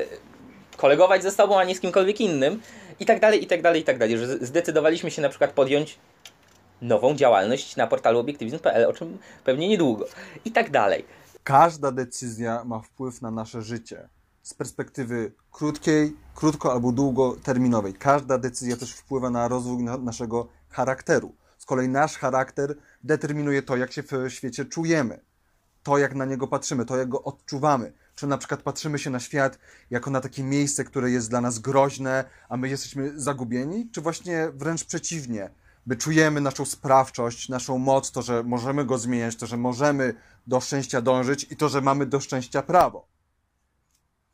kolegować 0.77 1.23
ze 1.23 1.31
sobą, 1.31 1.59
a 1.59 1.65
nie 1.65 1.75
z 1.75 1.81
kimkolwiek 1.81 2.21
innym 2.21 2.61
i 3.01 3.07
tak 3.07 3.21
dalej, 3.21 3.45
i 3.45 3.47
tak 3.47 3.63
dalej, 3.63 3.81
i 3.83 3.85
tak 3.85 3.99
dalej. 3.99 4.19
Że 4.19 4.27
zdecydowaliśmy 4.27 5.11
się 5.11 5.23
na 5.23 5.29
przykład 5.29 5.51
podjąć 5.51 5.99
nową 6.83 7.15
działalność 7.15 7.77
na 7.77 7.87
portalu 7.87 8.19
obiektywizm.pl, 8.19 8.87
o 8.87 8.93
czym 8.93 9.19
pewnie 9.45 9.69
niedługo 9.69 10.07
i 10.45 10.53
tak 10.53 10.71
dalej. 10.71 11.05
Każda 11.45 11.93
decyzja 11.93 12.65
ma 12.65 12.81
wpływ 12.81 13.23
na 13.23 13.31
nasze 13.31 13.63
życie. 13.63 14.09
Z 14.43 14.55
perspektywy 14.55 15.33
krótkiej, 15.53 16.17
krótko 16.35 16.73
albo 16.73 16.93
długoterminowej. 16.93 17.95
Każda 17.95 18.39
decyzja 18.39 18.77
też 18.77 18.93
wpływa 18.93 19.31
na 19.31 19.49
rozwój 19.49 19.83
na 19.83 19.97
naszego 19.97 20.49
charakteru. 20.71 21.35
Z 21.59 21.65
kolei 21.65 21.89
nasz 21.89 22.17
charakter 22.19 22.75
determinuje 23.05 23.63
to, 23.63 23.77
jak 23.77 23.93
się 23.93 24.03
w 24.03 24.31
świecie 24.31 24.65
czujemy 24.65 25.21
to, 25.85 25.99
jak 25.99 26.15
na 26.15 26.25
niego 26.25 26.49
patrzymy, 26.49 26.85
to, 26.85 26.97
jak 26.97 27.09
go 27.09 27.23
odczuwamy. 27.23 27.93
Czy 28.15 28.27
na 28.27 28.39
przykład 28.39 28.63
patrzymy 28.63 28.99
się 28.99 29.11
na 29.11 29.21
świat 29.21 29.59
jako 29.91 30.11
na 30.11 30.21
takie 30.21 30.43
miejsce, 30.43 30.85
które 30.85 31.11
jest 31.11 31.31
dla 31.31 31.41
nas 31.41 31.59
groźne, 31.59 32.25
a 32.49 32.57
my 32.57 32.69
jesteśmy 32.69 33.21
zagubieni, 33.21 33.91
czy 33.91 34.01
właśnie 34.01 34.49
wręcz 34.55 34.85
przeciwnie, 34.85 35.51
by 35.87 35.97
czujemy 35.97 36.41
naszą 36.41 36.65
sprawczość, 36.65 37.49
naszą 37.49 37.79
moc, 37.79 38.11
to, 38.11 38.23
że 38.23 38.43
możemy 38.43 38.85
go 38.85 38.99
zmieniać, 38.99 39.37
to, 39.37 39.47
że 39.47 39.57
możemy 39.57 40.15
do 40.47 40.61
szczęścia 40.61 41.01
dążyć 41.01 41.47
i 41.51 41.57
to, 41.57 41.69
że 41.69 41.81
mamy 41.81 42.07
do 42.07 42.21
szczęścia 42.21 42.63
prawo. 42.63 43.07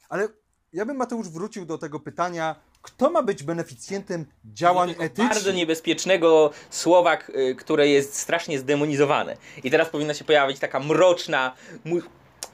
Ale 0.09 0.28
ja 0.73 0.87
bym, 0.87 0.97
Mateusz, 0.97 1.28
wrócił 1.28 1.66
do 1.66 1.78
tego 1.78 2.00
pytania, 2.00 2.57
kto 2.82 3.10
ma 3.10 3.22
być 3.22 3.42
beneficjentem 3.42 4.26
działań 4.44 4.90
etycznych? 4.90 5.28
Bardzo 5.28 5.52
niebezpiecznego 5.52 6.50
słowa, 6.70 7.16
które 7.58 7.88
jest 7.88 8.18
strasznie 8.18 8.58
zdemonizowane. 8.58 9.37
I 9.64 9.70
teraz 9.70 9.88
powinna 9.88 10.14
się 10.14 10.25
pojawić 10.25 10.58
taka 10.58 10.80
mroczna, 10.80 11.52
mu 11.84 12.00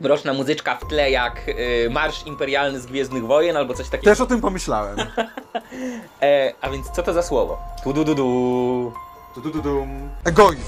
mroczna 0.00 0.32
muzyczka 0.32 0.76
w 0.76 0.88
tle, 0.88 1.10
jak 1.10 1.48
y, 1.48 1.90
Marsz 1.90 2.26
Imperialny 2.26 2.80
z 2.80 2.86
Gwiezdnych 2.86 3.26
Wojen 3.26 3.56
albo 3.56 3.74
coś 3.74 3.88
takiego. 3.88 4.10
Też 4.10 4.20
o 4.20 4.26
tym 4.26 4.40
pomyślałem. 4.40 4.96
e, 6.22 6.52
a 6.60 6.70
więc 6.70 6.90
co 6.90 7.02
to 7.02 7.12
za 7.12 7.22
słowo? 7.22 7.58
Tu 7.84 7.92
du 7.92 8.04
du 8.04 8.14
du. 8.14 8.92
Tu 9.34 9.40
du 9.40 9.50
du 9.50 9.62
du. 9.62 9.86
Egoizm. 10.24 10.60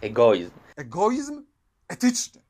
Egoizm. 0.00 0.50
Egoizm 0.76 1.42
etyczny. 1.88 2.40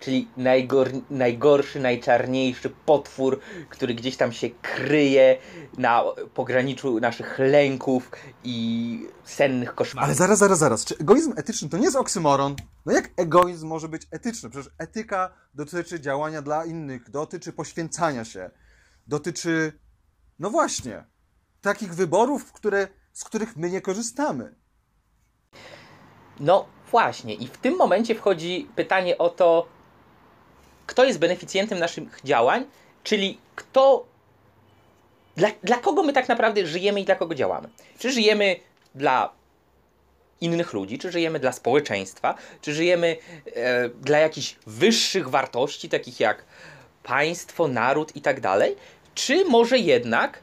Czyli 0.00 0.28
najgor, 0.36 0.90
najgorszy, 1.10 1.80
najczarniejszy 1.80 2.70
potwór, 2.70 3.40
który 3.68 3.94
gdzieś 3.94 4.16
tam 4.16 4.32
się 4.32 4.50
kryje 4.50 5.38
na 5.78 6.04
pograniczu 6.34 7.00
naszych 7.00 7.38
lęków 7.38 8.10
i 8.44 9.08
sennych 9.24 9.74
koszmarów. 9.74 10.06
Ale 10.06 10.14
zaraz, 10.14 10.38
zaraz, 10.38 10.58
zaraz. 10.58 10.84
Czy 10.84 10.98
egoizm 10.98 11.32
etyczny 11.36 11.68
to 11.68 11.76
nie 11.76 11.84
jest 11.84 11.96
oksymoron? 11.96 12.56
No 12.86 12.92
jak 12.92 13.10
egoizm 13.16 13.66
może 13.66 13.88
być 13.88 14.02
etyczny? 14.10 14.50
Przecież 14.50 14.72
etyka 14.78 15.34
dotyczy 15.54 16.00
działania 16.00 16.42
dla 16.42 16.64
innych, 16.64 17.10
dotyczy 17.10 17.52
poświęcania 17.52 18.24
się, 18.24 18.50
dotyczy, 19.06 19.72
no 20.38 20.50
właśnie, 20.50 21.04
takich 21.60 21.94
wyborów, 21.94 22.52
które, 22.52 22.88
z 23.12 23.24
których 23.24 23.56
my 23.56 23.70
nie 23.70 23.80
korzystamy. 23.80 24.54
No 26.40 26.66
właśnie, 26.90 27.34
i 27.34 27.48
w 27.48 27.58
tym 27.58 27.76
momencie 27.76 28.14
wchodzi 28.14 28.68
pytanie 28.76 29.18
o 29.18 29.28
to, 29.28 29.75
kto 30.86 31.04
jest 31.04 31.18
beneficjentem 31.18 31.78
naszych 31.78 32.20
działań, 32.24 32.64
czyli 33.04 33.38
kto, 33.56 34.06
dla, 35.36 35.48
dla 35.62 35.76
kogo 35.76 36.02
my 36.02 36.12
tak 36.12 36.28
naprawdę 36.28 36.66
żyjemy 36.66 37.00
i 37.00 37.04
dla 37.04 37.14
kogo 37.14 37.34
działamy. 37.34 37.68
Czy 37.98 38.12
żyjemy 38.12 38.56
dla 38.94 39.32
innych 40.40 40.72
ludzi, 40.72 40.98
czy 40.98 41.12
żyjemy 41.12 41.40
dla 41.40 41.52
społeczeństwa, 41.52 42.34
czy 42.60 42.74
żyjemy 42.74 43.16
e, 43.46 43.88
dla 43.88 44.18
jakichś 44.18 44.56
wyższych 44.66 45.28
wartości, 45.28 45.88
takich 45.88 46.20
jak 46.20 46.44
państwo, 47.02 47.68
naród 47.68 48.16
i 48.16 48.20
tak 48.20 48.40
dalej, 48.40 48.76
czy 49.14 49.44
może 49.44 49.78
jednak 49.78 50.40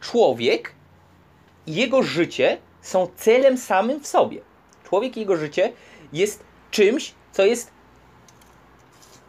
człowiek 0.00 0.72
i 1.66 1.74
jego 1.74 2.02
życie 2.02 2.58
są 2.82 3.08
celem 3.16 3.58
samym 3.58 4.00
w 4.00 4.06
sobie. 4.06 4.40
Człowiek 4.84 5.16
i 5.16 5.20
jego 5.20 5.36
życie 5.36 5.72
jest 6.12 6.44
czymś, 6.70 7.14
co 7.32 7.44
jest 7.44 7.70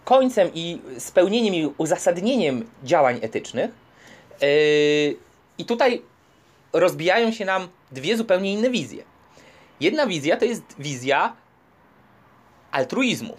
końcem 0.03 0.49
i 0.53 0.79
spełnieniem 0.97 1.53
i 1.55 1.73
uzasadnieniem 1.77 2.69
działań 2.83 3.19
etycznych. 3.21 3.71
Yy, 4.41 4.47
I 5.57 5.65
tutaj 5.65 6.01
rozbijają 6.73 7.31
się 7.31 7.45
nam 7.45 7.67
dwie 7.91 8.17
zupełnie 8.17 8.53
inne 8.53 8.69
wizje. 8.69 9.03
Jedna 9.79 10.07
wizja 10.07 10.37
to 10.37 10.45
jest 10.45 10.63
wizja 10.79 11.35
altruizmu, 12.71 13.37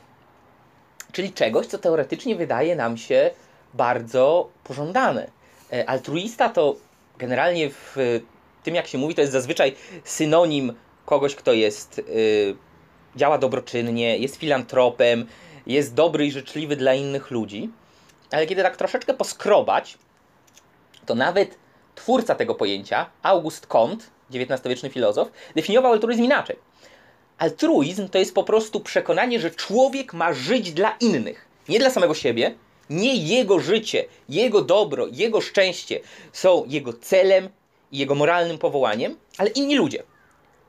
czyli 1.13 1.33
czegoś, 1.33 1.67
co 1.67 1.79
teoretycznie 1.79 2.37
wydaje 2.37 2.77
nam 2.77 2.97
się 2.97 3.31
bardzo 3.75 4.49
pożądane. 4.65 5.31
Yy, 5.73 5.89
altruista 5.89 6.49
to 6.49 6.77
generalnie 7.19 7.71
w 7.71 7.97
tym, 8.63 8.75
jak 8.75 8.87
się 8.87 8.99
mówi, 8.99 9.15
to 9.15 9.21
jest 9.21 9.33
zazwyczaj 9.33 9.75
synonim 10.05 10.73
kogoś, 11.07 11.35
kto 11.35 11.53
jest, 11.53 11.99
yy, 11.99 12.57
działa 13.17 13.39
dobroczynnie, 13.39 14.19
jest 14.19 14.37
filantropem, 14.37 15.27
jest 15.67 15.95
dobry 15.95 16.27
i 16.27 16.33
życzliwy 16.33 16.77
dla 16.77 16.95
innych 16.95 17.31
ludzi. 17.31 17.71
Ale 18.31 18.47
kiedy 18.47 18.63
tak 18.63 18.77
troszeczkę 18.77 19.15
poskrobać, 19.15 19.99
to 21.07 21.15
nawet 21.15 21.59
twórca 21.95 22.35
tego 22.35 22.55
pojęcia, 22.55 23.11
August 23.23 23.67
Comte, 23.67 24.05
XIX-wieczny 24.35 24.91
filozof, 24.91 25.29
definiował 25.57 25.93
altruizm 25.93 26.25
inaczej. 26.25 26.57
Altruizm 27.39 28.09
to 28.09 28.19
jest 28.19 28.35
po 28.35 28.45
prostu 28.45 28.81
przekonanie, 28.81 29.41
że 29.41 29.51
człowiek 29.51 30.15
ma 30.15 30.33
żyć 30.33 30.73
dla 30.73 30.97
innych, 31.01 31.49
nie 31.69 31.79
dla 31.79 31.91
samego 31.91 32.15
siebie. 32.15 32.55
Nie 32.91 33.17
jego 33.17 33.61
życie, 33.61 34.05
jego 34.29 34.63
dobro, 34.63 35.07
jego 35.13 35.41
szczęście 35.41 36.01
są 36.33 36.65
jego 36.67 36.93
celem 36.93 37.49
i 37.93 37.99
jego 37.99 38.15
moralnym 38.15 38.59
powołaniem, 38.59 39.17
ale 39.39 39.51
inni 39.51 39.77
ludzie. 39.77 40.03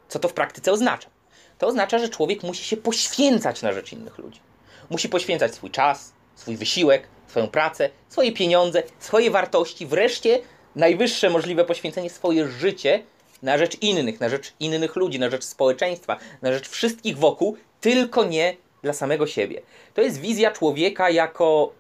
Co 0.08 0.20
to 0.20 0.30
w 0.30 0.34
praktyce 0.34 0.72
oznacza? 0.72 1.10
To 1.58 1.68
oznacza, 1.68 2.00
że 2.00 2.10
człowiek 2.10 2.44
musi 2.44 2.64
się 2.64 2.78
poświęcać 2.78 3.62
na 3.62 3.74
rzecz 3.74 3.94
innych 3.94 4.18
ludzi. 4.18 4.40
Musi 4.90 5.10
poświęcać 5.10 5.56
swój 5.56 5.72
czas, 5.72 6.14
swój 6.36 6.58
wysiłek, 6.58 7.08
swoją 7.28 7.48
pracę, 7.48 7.90
swoje 8.10 8.32
pieniądze, 8.32 8.84
swoje 9.00 9.32
wartości, 9.32 9.86
wreszcie 9.86 10.40
najwyższe 10.76 11.30
możliwe 11.30 11.66
poświęcenie 11.66 12.10
swoje 12.10 12.48
życie 12.48 13.04
na 13.42 13.58
rzecz 13.58 13.82
innych, 13.82 14.20
na 14.20 14.30
rzecz 14.30 14.54
innych 14.60 14.96
ludzi, 14.96 15.20
na 15.20 15.30
rzecz 15.30 15.44
społeczeństwa, 15.44 16.18
na 16.42 16.54
rzecz 16.54 16.70
wszystkich 16.70 17.18
wokół, 17.18 17.58
tylko 17.82 18.26
nie 18.26 18.56
dla 18.84 18.94
samego 18.94 19.28
siebie. 19.28 19.62
To 19.94 20.02
jest 20.02 20.20
wizja 20.20 20.52
człowieka 20.52 21.10
jako 21.10 21.72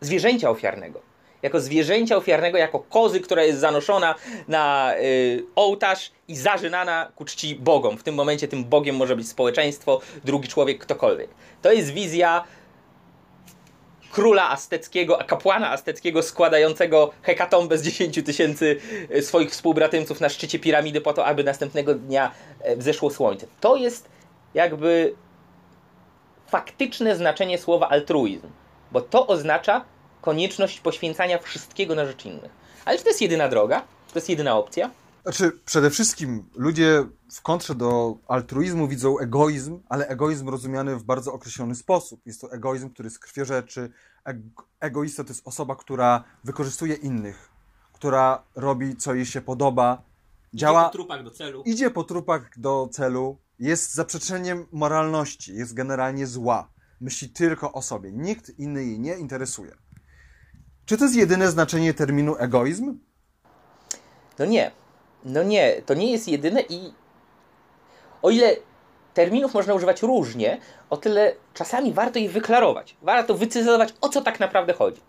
zwierzęcia 0.00 0.50
ofiarnego. 0.50 1.09
Jako 1.42 1.60
zwierzęcia 1.60 2.16
ofiarnego, 2.16 2.58
jako 2.58 2.78
kozy, 2.78 3.20
która 3.20 3.42
jest 3.42 3.60
zanoszona 3.60 4.14
na 4.48 4.94
y, 5.00 5.44
ołtarz 5.56 6.10
i 6.28 6.36
zażynana 6.36 7.12
ku 7.16 7.24
czci 7.24 7.54
Bogom. 7.54 7.98
W 7.98 8.02
tym 8.02 8.14
momencie 8.14 8.48
tym 8.48 8.64
Bogiem 8.64 8.96
może 8.96 9.16
być 9.16 9.28
społeczeństwo, 9.28 10.00
drugi 10.24 10.48
człowiek, 10.48 10.78
ktokolwiek. 10.78 11.30
To 11.62 11.72
jest 11.72 11.90
wizja 11.90 12.44
króla 14.10 14.50
azteckiego, 14.50 15.20
a 15.20 15.24
kapłana 15.24 15.70
azteckiego 15.70 16.22
składającego 16.22 17.10
hekatombę 17.22 17.78
z 17.78 17.82
10 17.82 18.20
tysięcy 18.24 18.80
y, 19.14 19.22
swoich 19.22 19.50
współbratymców 19.50 20.20
na 20.20 20.28
szczycie 20.28 20.58
piramidy 20.58 21.00
po 21.00 21.12
to, 21.12 21.26
aby 21.26 21.44
następnego 21.44 21.94
dnia 21.94 22.30
e, 22.60 22.76
wzeszło 22.76 23.10
słońce. 23.10 23.46
To 23.60 23.76
jest 23.76 24.08
jakby 24.54 25.14
faktyczne 26.46 27.16
znaczenie 27.16 27.58
słowa 27.58 27.88
altruizm, 27.88 28.48
bo 28.92 29.00
to 29.00 29.26
oznacza 29.26 29.84
konieczność 30.20 30.80
poświęcania 30.80 31.38
wszystkiego 31.38 31.94
na 31.94 32.06
rzecz 32.06 32.24
innych. 32.24 32.50
Ale 32.84 32.98
czy 32.98 33.04
to 33.04 33.10
jest 33.10 33.22
jedyna 33.22 33.48
droga? 33.48 33.80
Czy 34.06 34.12
to 34.12 34.18
jest 34.18 34.28
jedyna 34.28 34.56
opcja? 34.56 34.90
Znaczy, 35.22 35.52
przede 35.64 35.90
wszystkim 35.90 36.50
ludzie 36.54 37.04
w 37.32 37.42
kontrze 37.42 37.74
do 37.74 38.16
altruizmu 38.28 38.88
widzą 38.88 39.18
egoizm, 39.18 39.80
ale 39.88 40.08
egoizm 40.08 40.48
rozumiany 40.48 40.96
w 40.96 41.04
bardzo 41.04 41.32
określony 41.32 41.74
sposób. 41.74 42.20
Jest 42.26 42.40
to 42.40 42.52
egoizm, 42.52 42.90
który 42.90 43.06
jest 43.06 43.18
krwiożerczy. 43.18 43.90
Egoista 44.80 45.24
to 45.24 45.30
jest 45.30 45.48
osoba, 45.48 45.76
która 45.76 46.24
wykorzystuje 46.44 46.94
innych, 46.94 47.50
która 47.92 48.42
robi, 48.54 48.96
co 48.96 49.14
jej 49.14 49.26
się 49.26 49.40
podoba. 49.40 50.02
Działa, 50.54 50.80
idzie 50.80 50.88
po 50.88 50.92
trupach 50.92 51.24
do 51.24 51.30
celu. 51.30 51.62
Idzie 51.66 51.90
po 51.90 52.04
trupach 52.04 52.58
do 52.58 52.88
celu. 52.92 53.38
Jest 53.58 53.94
zaprzeczeniem 53.94 54.66
moralności. 54.72 55.54
Jest 55.54 55.74
generalnie 55.74 56.26
zła. 56.26 56.70
Myśli 57.00 57.28
tylko 57.28 57.72
o 57.72 57.82
sobie. 57.82 58.12
Nikt 58.12 58.58
inny 58.58 58.84
jej 58.84 59.00
nie 59.00 59.14
interesuje. 59.14 59.76
Czy 60.90 60.96
to 60.96 61.04
jest 61.04 61.16
jedyne 61.16 61.50
znaczenie 61.50 61.94
terminu 61.94 62.36
egoizm? 62.38 62.98
No 64.38 64.44
nie. 64.44 64.70
No 65.24 65.42
nie, 65.42 65.82
to 65.86 65.94
nie 65.94 66.12
jest 66.12 66.28
jedyne 66.28 66.60
i 66.60 66.92
o 68.22 68.30
ile 68.30 68.56
terminów 69.14 69.54
można 69.54 69.74
używać 69.74 70.02
różnie, 70.02 70.58
o 70.90 70.96
tyle 70.96 71.34
czasami 71.54 71.92
warto 71.92 72.18
ich 72.18 72.32
wyklarować. 72.32 72.96
Warto 73.02 73.34
wycyzować, 73.34 73.94
o 74.00 74.08
co 74.08 74.20
tak 74.20 74.40
naprawdę 74.40 74.72
chodzi. 74.72 75.00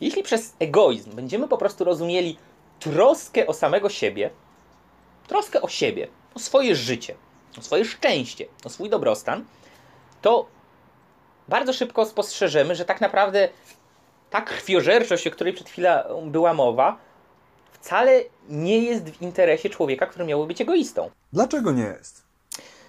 Jeśli 0.00 0.22
przez 0.22 0.54
egoizm 0.58 1.12
będziemy 1.12 1.48
po 1.48 1.58
prostu 1.58 1.84
rozumieli 1.84 2.38
troskę 2.80 3.46
o 3.46 3.54
samego 3.54 3.88
siebie, 3.88 4.30
troskę 5.26 5.62
o 5.62 5.68
siebie, 5.68 6.08
o 6.34 6.38
swoje 6.38 6.76
życie, 6.76 7.14
o 7.58 7.62
swoje 7.62 7.84
szczęście, 7.84 8.46
o 8.64 8.68
swój 8.68 8.90
dobrostan, 8.90 9.44
to 10.22 10.48
bardzo 11.48 11.72
szybko 11.72 12.06
spostrzeżemy, 12.06 12.74
że 12.74 12.84
tak 12.84 13.00
naprawdę 13.00 13.48
ta 14.30 14.40
krwiożerczość, 14.40 15.26
o 15.26 15.30
której 15.30 15.52
przed 15.52 15.68
chwilą 15.68 15.90
była 16.30 16.54
mowa, 16.54 16.98
wcale 17.72 18.20
nie 18.48 18.78
jest 18.78 19.04
w 19.10 19.22
interesie 19.22 19.70
człowieka, 19.70 20.06
który 20.06 20.24
miałby 20.24 20.46
być 20.46 20.60
egoistą. 20.60 21.10
Dlaczego 21.32 21.72
nie 21.72 21.82
jest? 21.82 22.22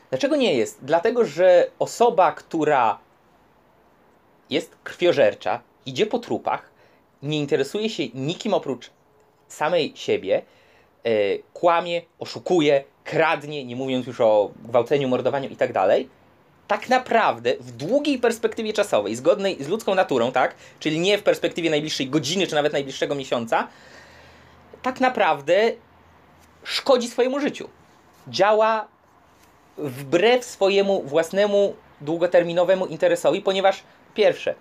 Dlaczego 0.09 0.35
nie 0.35 0.53
jest? 0.53 0.79
Dlatego, 0.81 1.25
że 1.25 1.71
osoba, 1.79 2.31
która 2.31 2.99
jest 4.49 4.75
krwiożercza, 4.83 5.61
idzie 5.85 6.05
po 6.05 6.19
trupach, 6.19 6.71
nie 7.23 7.39
interesuje 7.39 7.89
się 7.89 8.03
nikim 8.13 8.53
oprócz 8.53 8.91
samej 9.47 9.91
siebie, 9.95 10.41
yy, 11.03 11.43
kłamie, 11.53 12.01
oszukuje, 12.19 12.83
kradnie, 13.03 13.65
nie 13.65 13.75
mówiąc 13.75 14.07
już 14.07 14.21
o 14.21 14.51
gwałceniu, 14.65 15.07
mordowaniu 15.07 15.49
i 15.49 15.55
tak 16.69 16.89
naprawdę 16.89 17.55
w 17.59 17.71
długiej 17.71 18.19
perspektywie 18.19 18.73
czasowej, 18.73 19.15
zgodnej 19.15 19.63
z 19.63 19.67
ludzką 19.67 19.95
naturą, 19.95 20.31
tak, 20.31 20.55
czyli 20.79 20.99
nie 20.99 21.17
w 21.17 21.23
perspektywie 21.23 21.69
najbliższej 21.69 22.09
godziny 22.09 22.47
czy 22.47 22.55
nawet 22.55 22.73
najbliższego 22.73 23.15
miesiąca, 23.15 23.67
tak 24.81 24.99
naprawdę 24.99 25.71
szkodzi 26.63 27.07
swojemu 27.07 27.39
życiu. 27.39 27.69
Działa 28.27 28.87
wbrew 29.77 30.45
swojemu 30.45 31.03
własnemu 31.03 31.75
długoterminowemu 32.01 32.85
interesowi, 32.85 33.41
ponieważ 33.41 33.83
pierwsze, 34.13 34.55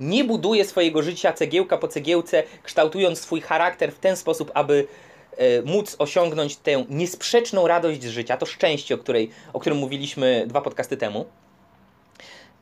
nie 0.00 0.24
buduje 0.24 0.64
swojego 0.64 1.02
życia 1.02 1.32
cegiełka 1.32 1.78
po 1.78 1.88
cegiełce, 1.88 2.42
kształtując 2.62 3.20
swój 3.20 3.40
charakter 3.40 3.92
w 3.92 3.98
ten 3.98 4.16
sposób, 4.16 4.50
aby 4.54 4.86
móc 5.64 5.96
osiągnąć 5.98 6.56
tę 6.56 6.84
niesprzeczną 6.88 7.66
radość 7.66 8.02
z 8.02 8.08
życia, 8.08 8.36
to 8.36 8.46
szczęście, 8.46 8.94
o, 8.94 8.98
której, 8.98 9.30
o 9.52 9.60
którym 9.60 9.78
mówiliśmy 9.78 10.44
dwa 10.46 10.60
podcasty 10.60 10.96
temu. 10.96 11.24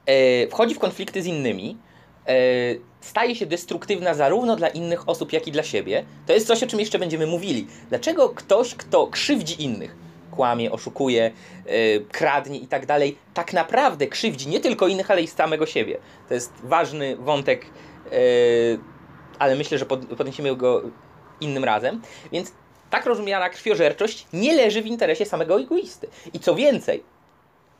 E, 0.06 0.48
wchodzi 0.48 0.74
w 0.74 0.78
konflikty 0.78 1.22
z 1.22 1.26
innymi, 1.26 1.78
e, 2.26 2.34
staje 3.00 3.36
się 3.36 3.46
destruktywna 3.46 4.14
zarówno 4.14 4.56
dla 4.56 4.68
innych 4.68 5.08
osób, 5.08 5.32
jak 5.32 5.48
i 5.48 5.52
dla 5.52 5.62
siebie. 5.62 6.04
To 6.26 6.32
jest 6.32 6.46
coś, 6.46 6.62
o 6.62 6.66
czym 6.66 6.80
jeszcze 6.80 6.98
będziemy 6.98 7.26
mówili. 7.26 7.66
Dlaczego 7.88 8.28
ktoś, 8.28 8.74
kto 8.74 9.06
krzywdzi 9.06 9.62
innych, 9.62 9.96
kłamie, 10.30 10.72
oszukuje, 10.72 11.30
kradnie 12.12 12.58
i 12.58 12.66
tak 12.66 12.86
dalej, 12.86 13.18
tak 13.34 13.52
naprawdę 13.52 14.06
krzywdzi 14.06 14.48
nie 14.48 14.60
tylko 14.60 14.88
innych, 14.88 15.10
ale 15.10 15.22
i 15.22 15.26
samego 15.26 15.66
siebie. 15.66 15.98
To 16.28 16.34
jest 16.34 16.52
ważny 16.62 17.16
wątek, 17.16 17.66
ale 19.38 19.56
myślę, 19.56 19.78
że 19.78 19.86
pod, 19.86 20.06
podniesiemy 20.06 20.56
go 20.56 20.82
innym 21.40 21.64
razem. 21.64 22.02
Więc 22.32 22.52
tak 22.90 23.06
rozumiana 23.06 23.48
krwiożerczość 23.48 24.26
nie 24.32 24.54
leży 24.54 24.82
w 24.82 24.86
interesie 24.86 25.26
samego 25.26 25.60
egoisty. 25.60 26.08
I 26.32 26.40
co 26.40 26.54
więcej, 26.54 27.02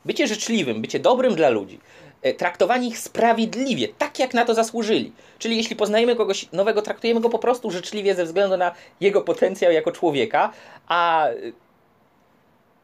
bycie 0.04 0.26
życzliwym, 0.26 0.82
bycie 0.82 0.98
dobrym 0.98 1.34
dla 1.34 1.48
ludzi, 1.48 1.80
e, 2.22 2.34
traktowanie 2.34 2.88
ich 2.88 2.98
sprawiedliwie, 2.98 3.88
tak 3.98 4.18
jak 4.18 4.34
na 4.34 4.44
to 4.44 4.54
zasłużyli. 4.54 5.12
Czyli 5.38 5.56
jeśli 5.56 5.76
poznajemy 5.76 6.16
kogoś 6.16 6.52
nowego, 6.52 6.82
traktujemy 6.82 7.20
go 7.20 7.28
po 7.28 7.38
prostu 7.38 7.70
życzliwie 7.70 8.14
ze 8.14 8.24
względu 8.24 8.56
na 8.56 8.74
jego 9.00 9.22
potencjał 9.22 9.72
jako 9.72 9.92
człowieka, 9.92 10.52
a 10.88 11.28
e, 11.28 11.34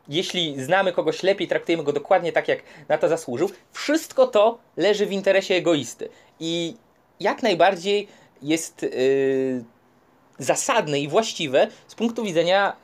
jeśli 0.08 0.64
znamy 0.64 0.92
kogoś 0.92 1.22
lepiej, 1.22 1.48
traktujemy 1.48 1.84
go 1.84 1.92
dokładnie 1.92 2.32
tak, 2.32 2.48
jak 2.48 2.62
na 2.88 2.98
to 2.98 3.08
zasłużył, 3.08 3.50
wszystko 3.72 4.26
to 4.26 4.58
leży 4.76 5.06
w 5.06 5.12
interesie 5.12 5.54
egoisty. 5.54 6.08
I 6.40 6.76
jak 7.20 7.42
najbardziej 7.42 8.08
jest 8.42 8.82
yy, 8.82 9.64
zasadne 10.38 11.00
i 11.00 11.08
właściwe 11.08 11.68
z 11.88 11.94
punktu 11.94 12.24
widzenia 12.24 12.76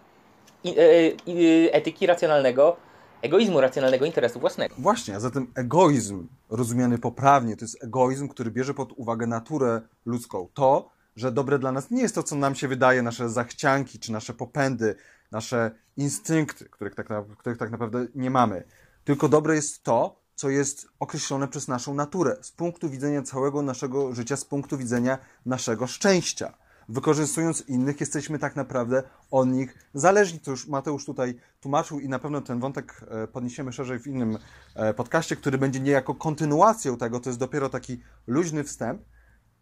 i, 0.64 0.70
e, 0.70 1.74
etyki 1.74 2.06
racjonalnego, 2.06 2.76
egoizmu 3.22 3.60
racjonalnego 3.60 4.04
interesu 4.04 4.40
własnego. 4.40 4.74
Właśnie, 4.78 5.16
a 5.16 5.20
zatem 5.20 5.52
egoizm 5.54 6.28
rozumiany 6.50 6.98
poprawnie 6.98 7.56
to 7.56 7.64
jest 7.64 7.84
egoizm, 7.84 8.28
który 8.28 8.50
bierze 8.50 8.74
pod 8.74 8.92
uwagę 8.92 9.26
naturę 9.26 9.80
ludzką. 10.06 10.48
To, 10.54 10.90
że 11.16 11.32
dobre 11.32 11.58
dla 11.58 11.72
nas 11.72 11.90
nie 11.90 12.02
jest 12.02 12.14
to, 12.14 12.22
co 12.22 12.36
nam 12.36 12.54
się 12.54 12.68
wydaje, 12.68 13.02
nasze 13.02 13.28
zachcianki 13.28 13.98
czy 13.98 14.12
nasze 14.12 14.34
popędy, 14.34 14.94
nasze 15.30 15.70
instynkty, 15.96 16.64
których 16.64 16.94
tak, 16.94 17.10
na, 17.10 17.24
których 17.38 17.58
tak 17.58 17.70
naprawdę 17.70 18.06
nie 18.14 18.30
mamy. 18.30 18.64
Tylko 19.04 19.28
dobre 19.28 19.54
jest 19.54 19.82
to, 19.82 20.20
co 20.34 20.50
jest 20.50 20.88
określone 20.98 21.48
przez 21.48 21.68
naszą 21.68 21.94
naturę, 21.94 22.36
z 22.42 22.52
punktu 22.52 22.90
widzenia 22.90 23.22
całego 23.22 23.62
naszego 23.62 24.14
życia, 24.14 24.36
z 24.36 24.44
punktu 24.44 24.78
widzenia 24.78 25.18
naszego 25.46 25.86
szczęścia 25.86 26.54
wykorzystując 26.88 27.64
innych, 27.68 28.00
jesteśmy 28.00 28.38
tak 28.38 28.56
naprawdę 28.56 29.02
od 29.30 29.48
nich 29.48 29.88
zależni. 29.94 30.40
To 30.40 30.50
już 30.50 30.66
Mateusz 30.66 31.04
tutaj 31.04 31.34
tłumaczył 31.60 32.00
i 32.00 32.08
na 32.08 32.18
pewno 32.18 32.40
ten 32.40 32.60
wątek 32.60 33.04
e, 33.08 33.26
podniesiemy 33.26 33.72
szerzej 33.72 33.98
w 33.98 34.06
innym 34.06 34.38
e, 34.74 34.94
podcaście, 34.94 35.36
który 35.36 35.58
będzie 35.58 35.80
niejako 35.80 36.14
kontynuacją 36.14 36.96
tego. 36.96 37.20
To 37.20 37.30
jest 37.30 37.40
dopiero 37.40 37.68
taki 37.68 38.00
luźny 38.26 38.64
wstęp. 38.64 39.02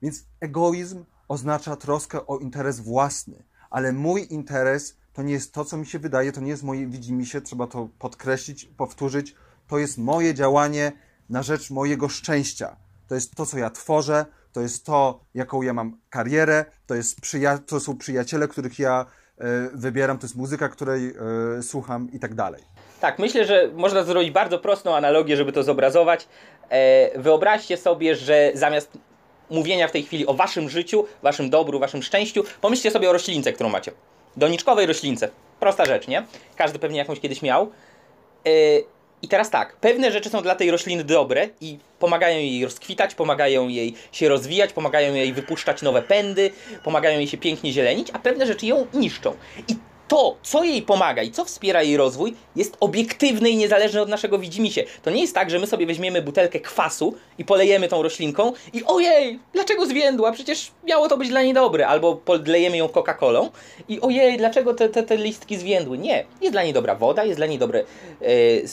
Więc 0.03 0.25
egoizm 0.41 1.05
oznacza 1.29 1.77
troskę 1.77 2.27
o 2.27 2.39
interes 2.39 2.81
własny, 2.81 3.43
ale 3.71 3.93
mój 3.93 4.27
interes 4.31 4.97
to 5.13 5.23
nie 5.23 5.33
jest 5.33 5.53
to, 5.53 5.65
co 5.65 5.77
mi 5.77 5.87
się 5.87 5.99
wydaje, 5.99 6.33
to 6.33 6.41
nie 6.41 6.51
jest 6.51 6.63
moje 6.63 6.87
widzimisię, 6.87 7.41
trzeba 7.41 7.67
to 7.67 7.89
podkreślić, 7.99 8.65
powtórzyć. 8.65 9.35
To 9.69 9.79
jest 9.79 9.99
moje 9.99 10.35
działanie 10.35 10.93
na 11.31 11.43
rzecz 11.43 11.71
mojego 11.71 12.09
szczęścia. 12.09 12.77
To 13.09 13.15
jest 13.15 13.35
to, 13.35 13.47
co 13.47 13.59
ja 13.59 13.71
tworzę, 13.71 14.27
to 14.57 14.61
jest 14.61 14.87
to, 14.87 15.21
jaką 15.35 15.63
ja 15.63 15.73
mam 15.73 15.99
karierę, 16.11 16.65
to, 16.87 16.95
jest 16.95 17.21
przyja- 17.21 17.59
to 17.67 17.81
są 17.81 17.99
przyjaciele, 17.99 18.49
których 18.49 18.79
ja 18.79 19.07
y, 19.41 19.45
wybieram, 19.75 20.19
to 20.19 20.25
jest 20.27 20.37
muzyka, 20.37 20.69
której 20.69 21.15
y, 21.59 21.63
słucham 21.63 22.09
i 22.13 22.19
tak 22.19 22.35
dalej. 22.35 22.63
Tak, 23.01 23.19
myślę, 23.19 23.45
że 23.45 23.71
można 23.75 24.03
zrobić 24.03 24.31
bardzo 24.31 24.59
prostą 24.59 24.97
analogię, 24.97 25.37
żeby 25.37 25.53
to 25.53 25.63
zobrazować. 25.63 26.29
E, 26.71 27.19
wyobraźcie 27.21 27.77
sobie, 27.77 28.15
że 28.15 28.51
zamiast 28.55 28.99
mówienia 29.51 29.89
w 29.89 29.93
tej 29.93 30.03
chwili 30.03 30.27
o 30.27 30.35
waszym 30.35 30.69
życiu, 30.69 31.07
waszym 31.23 31.51
dobru, 31.51 31.79
waszym 31.79 32.03
szczęściu, 32.03 32.45
pomyślcie 32.61 32.91
sobie 32.91 33.11
o 33.11 33.13
roślince, 33.13 33.53
którą 33.53 33.69
macie. 33.69 33.93
Doniczkowej 34.37 34.87
roślince. 34.87 35.29
Prosta 35.61 35.85
rzecz, 35.85 36.09
nie? 36.09 36.27
Każdy 36.57 36.79
pewnie 36.79 36.99
jakąś 36.99 37.21
kiedyś 37.21 37.43
miał. 37.43 37.71
I 39.27 39.29
teraz 39.29 39.51
tak, 39.51 39.77
pewne 39.77 40.13
rzeczy 40.13 40.31
są 40.31 40.43
dla 40.43 40.55
tej 40.55 40.71
rośliny 40.71 41.05
dobre 41.05 41.49
i 41.61 41.79
pomagają 41.99 42.39
jej 42.39 42.65
rozkwitać, 42.65 43.15
pomagają 43.15 43.69
jej 43.69 43.95
się 44.13 44.29
rozwijać, 44.29 44.73
pomagają 44.73 45.15
jej 45.15 45.33
wypuszczać 45.33 45.83
nowe 45.83 46.03
pędy, 46.03 46.51
pomagają 46.85 47.19
jej 47.19 47.29
się 47.29 47.39
pięknie 47.39 47.73
zielenić, 47.73 48.09
a 48.13 48.19
pewne 48.19 48.47
rzeczy 48.47 48.67
ją 48.67 48.87
niszczą. 48.95 49.35
I 49.69 49.77
to, 50.09 50.37
co 50.43 50.65
jej 50.65 50.83
pomaga 50.83 51.23
i 51.23 51.31
co 51.31 51.45
wspiera 51.45 51.83
jej 51.83 51.97
rozwój, 51.97 52.35
jest 52.57 52.77
obiektywne 52.81 53.51
i 53.51 53.57
niezależne 53.57 54.03
od 54.03 54.09
naszego 54.09 54.39
widzimisię. 54.39 54.85
To 55.03 55.11
nie 55.11 55.21
jest 55.21 55.35
tak, 55.35 55.51
że 55.51 55.59
my 55.59 55.67
sobie 55.67 55.87
weźmiemy 55.87 56.23
butelkę 56.23 56.61
kwasu 56.61 57.15
i 57.39 57.45
polejemy 57.45 57.89
tą 57.89 58.03
roślinką 58.03 58.53
i 58.73 58.85
ojej, 58.85 59.39
dlaczego 59.53 59.87
zwiędła? 59.87 60.33
Przecież 60.33 60.71
miało 60.85 61.09
to 61.09 61.17
być 61.17 61.29
dla 61.29 61.43
niej 61.43 61.55
dobre. 61.55 61.89
Albo 61.89 62.17
podlejemy 62.17 62.77
ją 62.77 62.87
Coca-Colą 62.87 63.49
i 63.89 64.01
ojej, 64.01 64.39
dlaczego 64.39 64.75
te, 64.75 64.89
te, 64.89 65.03
te 65.03 65.17
listki 65.17 65.57
zwiędły? 65.57 65.99
Nie. 65.99 66.25
Jest 66.41 66.53
dla 66.53 66.63
niej 66.63 66.73
dobra 66.73 66.95
woda, 66.95 67.25
jest 67.25 67.39
dla 67.39 67.47
niej 67.47 67.59
dobre 67.59 67.85
e, 68.23 68.25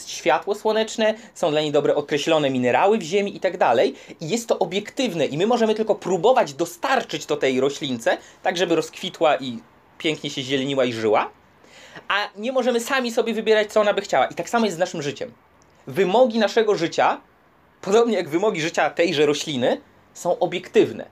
światło 0.08 0.56
słoneczne, 0.56 1.14
są 1.34 1.52
dla 1.52 1.62
niej 1.62 1.72
dobre 1.72 1.96
określone 1.96 2.50
minerały 2.50 2.98
w 2.98 3.02
ziemi 3.02 3.36
i 3.36 3.40
tak 3.40 3.58
dalej. 3.58 3.96
I 4.22 4.30
jest 4.30 4.48
to 4.48 4.60
obiektywne 4.60 5.26
i 5.26 5.38
my 5.38 5.48
możemy 5.48 5.76
tylko 5.76 5.96
próbować 5.96 6.54
dostarczyć 6.54 7.26
to 7.26 7.38
tej 7.38 7.60
roślince, 7.60 8.18
tak 8.44 8.58
żeby 8.58 8.76
rozkwitła 8.76 9.36
i 9.36 9.60
pięknie 10.04 10.30
się 10.30 10.42
zieleniła 10.42 10.86
i 10.86 10.94
żyła, 10.94 11.30
a 12.08 12.30
nie 12.36 12.52
możemy 12.52 12.80
sami 12.80 13.12
sobie 13.12 13.34
wybierać, 13.34 13.72
co 13.72 13.82
ona 13.82 13.94
by 13.94 14.02
chciała. 14.02 14.26
I 14.26 14.36
tak 14.36 14.50
samo 14.50 14.66
jest 14.66 14.78
z 14.78 14.80
naszym 14.80 15.02
życiem. 15.02 15.32
Wymogi 15.88 16.40
naszego 16.40 16.76
życia, 16.76 17.22
podobnie 17.82 18.18
jak 18.18 18.30
wymogi 18.30 18.62
życia 18.62 18.90
tejże 18.90 19.26
rośliny, 19.26 19.82
są 20.14 20.40
obiektywne. 20.40 21.06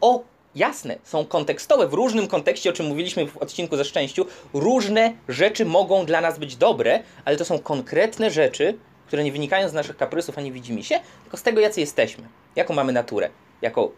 O, 0.00 0.22
jasne, 0.54 0.96
są 1.04 1.24
kontekstowe, 1.24 1.88
w 1.88 1.94
różnym 1.94 2.28
kontekście, 2.28 2.70
o 2.70 2.72
czym 2.72 2.86
mówiliśmy 2.86 3.26
w 3.26 3.36
odcinku 3.36 3.76
ze 3.76 3.84
szczęściu, 3.84 4.26
różne 4.54 5.12
rzeczy 5.28 5.64
mogą 5.64 6.06
dla 6.06 6.20
nas 6.20 6.38
być 6.38 6.56
dobre, 6.56 7.02
ale 7.24 7.36
to 7.36 7.44
są 7.44 7.58
konkretne 7.58 8.30
rzeczy, 8.30 8.78
które 9.06 9.24
nie 9.24 9.32
wynikają 9.32 9.68
z 9.68 9.72
naszych 9.72 9.96
kaprysów 9.96 10.38
ani 10.38 10.52
widzimy 10.52 10.82
się, 10.82 11.00
tylko 11.22 11.36
z 11.36 11.42
tego, 11.42 11.60
jacy 11.60 11.80
jesteśmy. 11.80 12.24
Jaką 12.56 12.74
mamy 12.74 12.92
naturę. 12.92 13.30
Jako 13.62 13.92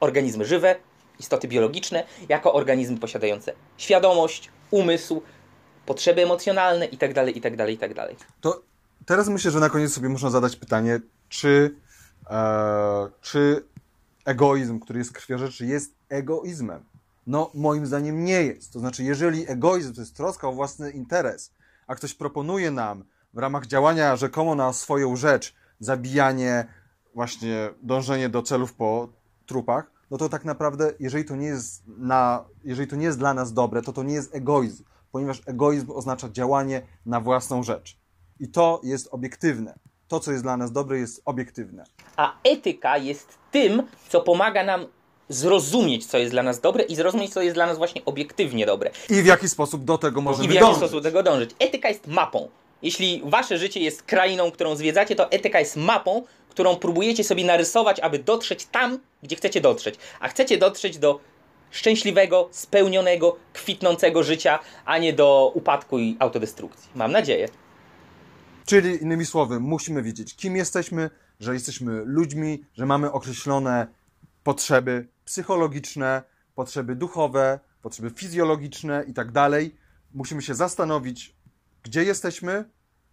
organizmy 0.00 0.44
żywe, 0.44 0.76
istoty 1.18 1.48
biologiczne, 1.48 2.04
jako 2.28 2.52
organizmy 2.52 2.98
posiadające 2.98 3.52
świadomość, 3.76 4.50
umysł, 4.70 5.22
potrzeby 5.86 6.22
emocjonalne 6.22 6.86
itd., 6.86 7.30
itd., 7.30 7.72
itd. 7.72 8.08
To 8.40 8.62
teraz 9.06 9.28
myślę, 9.28 9.50
że 9.50 9.60
na 9.60 9.70
koniec 9.70 9.92
sobie 9.92 10.08
można 10.08 10.30
zadać 10.30 10.56
pytanie, 10.56 11.00
czy, 11.28 11.76
e, 12.30 13.08
czy 13.20 13.64
egoizm, 14.24 14.80
który 14.80 14.98
jest 14.98 15.12
krwiożerczy, 15.12 15.66
jest 15.66 15.94
egoizmem? 16.08 16.84
No, 17.26 17.50
moim 17.54 17.86
zdaniem 17.86 18.24
nie 18.24 18.42
jest. 18.42 18.72
To 18.72 18.78
znaczy, 18.78 19.04
jeżeli 19.04 19.50
egoizm 19.50 19.94
to 19.94 20.00
jest 20.00 20.16
troska 20.16 20.48
o 20.48 20.52
własny 20.52 20.90
interes, 20.90 21.52
a 21.86 21.94
ktoś 21.94 22.14
proponuje 22.14 22.70
nam 22.70 23.04
w 23.34 23.38
ramach 23.38 23.66
działania 23.66 24.16
rzekomo 24.16 24.54
na 24.54 24.72
swoją 24.72 25.16
rzecz 25.16 25.54
zabijanie, 25.80 26.66
właśnie 27.14 27.70
dążenie 27.82 28.28
do 28.28 28.42
celów 28.42 28.74
po 28.74 29.08
trupach, 29.46 29.93
no 30.10 30.18
to 30.18 30.28
tak 30.28 30.44
naprawdę, 30.44 30.92
jeżeli 31.00 31.24
to 31.24 31.36
nie 31.36 31.46
jest, 31.46 31.82
na, 31.86 32.44
jeżeli 32.64 32.88
to 32.88 32.96
nie 32.96 33.06
jest 33.06 33.18
dla 33.18 33.34
nas 33.34 33.52
dobre, 33.52 33.82
to 33.82 33.92
to 33.92 34.02
nie 34.02 34.14
jest 34.14 34.34
egoizm, 34.34 34.84
ponieważ 35.12 35.42
egoizm 35.46 35.90
oznacza 35.90 36.28
działanie 36.28 36.82
na 37.06 37.20
własną 37.20 37.62
rzecz. 37.62 37.96
I 38.40 38.48
to 38.48 38.80
jest 38.84 39.08
obiektywne. 39.10 39.78
To, 40.08 40.20
co 40.20 40.32
jest 40.32 40.44
dla 40.44 40.56
nas 40.56 40.72
dobre, 40.72 40.98
jest 40.98 41.22
obiektywne. 41.24 41.84
A 42.16 42.34
etyka 42.44 42.98
jest 42.98 43.28
tym, 43.50 43.82
co 44.08 44.20
pomaga 44.20 44.64
nam 44.64 44.86
zrozumieć, 45.28 46.06
co 46.06 46.18
jest 46.18 46.32
dla 46.32 46.42
nas 46.42 46.60
dobre 46.60 46.84
i 46.84 46.96
zrozumieć, 46.96 47.32
co 47.32 47.42
jest 47.42 47.56
dla 47.56 47.66
nas 47.66 47.78
właśnie 47.78 48.04
obiektywnie 48.04 48.66
dobre. 48.66 48.90
I 49.10 49.22
w 49.22 49.26
jaki 49.26 49.48
sposób 49.48 49.84
do 49.84 49.98
tego 49.98 50.20
możemy 50.20 50.48
dążyć. 50.48 50.50
I 50.50 50.52
w 50.52 50.54
jaki 50.54 50.66
dążyć. 50.66 50.78
sposób 50.78 51.02
do 51.02 51.08
tego 51.08 51.22
dążyć. 51.22 51.50
Etyka 51.58 51.88
jest 51.88 52.06
mapą. 52.06 52.48
Jeśli 52.82 53.22
wasze 53.24 53.58
życie 53.58 53.80
jest 53.80 54.02
krainą, 54.02 54.50
którą 54.50 54.76
zwiedzacie, 54.76 55.16
to 55.16 55.30
etyka 55.30 55.60
jest 55.60 55.76
mapą, 55.76 56.22
którą 56.54 56.76
próbujecie 56.76 57.24
sobie 57.24 57.44
narysować, 57.44 58.00
aby 58.00 58.18
dotrzeć 58.18 58.66
tam, 58.66 58.98
gdzie 59.22 59.36
chcecie 59.36 59.60
dotrzeć. 59.60 59.94
A 60.20 60.28
chcecie 60.28 60.58
dotrzeć 60.58 60.98
do 60.98 61.20
szczęśliwego, 61.70 62.48
spełnionego, 62.52 63.36
kwitnącego 63.52 64.22
życia, 64.22 64.58
a 64.84 64.98
nie 64.98 65.12
do 65.12 65.52
upadku 65.54 65.98
i 65.98 66.16
autodestrukcji. 66.18 66.90
Mam 66.94 67.12
nadzieję. 67.12 67.48
Czyli 68.66 69.02
innymi 69.02 69.26
słowy, 69.26 69.60
musimy 69.60 70.02
wiedzieć, 70.02 70.36
kim 70.36 70.56
jesteśmy, 70.56 71.10
że 71.40 71.54
jesteśmy 71.54 72.02
ludźmi, 72.04 72.64
że 72.74 72.86
mamy 72.86 73.12
określone 73.12 73.86
potrzeby 74.44 75.08
psychologiczne, 75.24 76.22
potrzeby 76.54 76.96
duchowe, 76.96 77.60
potrzeby 77.82 78.10
fizjologiczne 78.10 79.04
i 79.08 79.14
tak 79.14 79.32
dalej. 79.32 79.74
Musimy 80.14 80.42
się 80.42 80.54
zastanowić, 80.54 81.34
gdzie 81.82 82.04
jesteśmy, 82.04 82.64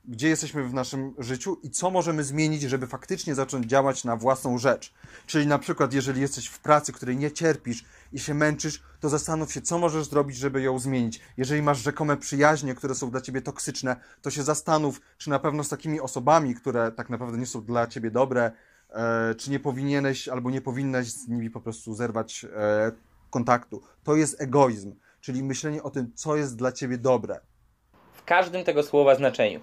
gdzie 0.05 0.29
jesteśmy 0.29 0.63
w 0.63 0.73
naszym 0.73 1.13
życiu 1.17 1.57
i 1.63 1.69
co 1.69 1.89
możemy 1.89 2.23
zmienić, 2.23 2.61
żeby 2.61 2.87
faktycznie 2.87 3.35
zacząć 3.35 3.65
działać 3.65 4.03
na 4.03 4.15
własną 4.15 4.57
rzecz. 4.57 4.93
Czyli 5.27 5.47
na 5.47 5.59
przykład, 5.59 5.93
jeżeli 5.93 6.21
jesteś 6.21 6.47
w 6.47 6.59
pracy, 6.59 6.93
której 6.93 7.17
nie 7.17 7.31
cierpisz 7.31 7.85
i 8.13 8.19
się 8.19 8.33
męczysz, 8.33 8.81
to 8.99 9.09
zastanów 9.09 9.53
się, 9.53 9.61
co 9.61 9.77
możesz 9.77 10.05
zrobić, 10.05 10.37
żeby 10.37 10.61
ją 10.61 10.79
zmienić. 10.79 11.21
Jeżeli 11.37 11.61
masz 11.61 11.83
rzekome 11.83 12.17
przyjaźnie, 12.17 12.75
które 12.75 12.95
są 12.95 13.11
dla 13.11 13.21
ciebie 13.21 13.41
toksyczne, 13.41 13.95
to 14.21 14.31
się 14.31 14.43
zastanów, 14.43 15.01
czy 15.17 15.29
na 15.29 15.39
pewno 15.39 15.63
z 15.63 15.69
takimi 15.69 15.99
osobami, 15.99 16.55
które 16.55 16.91
tak 16.91 17.09
naprawdę 17.09 17.37
nie 17.37 17.45
są 17.45 17.61
dla 17.63 17.87
ciebie 17.87 18.11
dobre, 18.11 18.51
e, 18.89 19.35
czy 19.35 19.51
nie 19.51 19.59
powinieneś 19.59 20.27
albo 20.27 20.51
nie 20.51 20.61
powinnaś 20.61 21.07
z 21.07 21.27
nimi 21.27 21.49
po 21.49 21.61
prostu 21.61 21.93
zerwać 21.93 22.45
e, 22.45 22.91
kontaktu. 23.29 23.81
To 24.03 24.15
jest 24.15 24.41
egoizm, 24.41 24.95
czyli 25.21 25.43
myślenie 25.43 25.83
o 25.83 25.89
tym, 25.89 26.11
co 26.15 26.35
jest 26.35 26.55
dla 26.55 26.71
ciebie 26.71 26.97
dobre 26.97 27.39
w 28.21 28.25
każdym 28.25 28.63
tego 28.63 28.83
słowa 28.83 29.15
znaczeniu. 29.15 29.59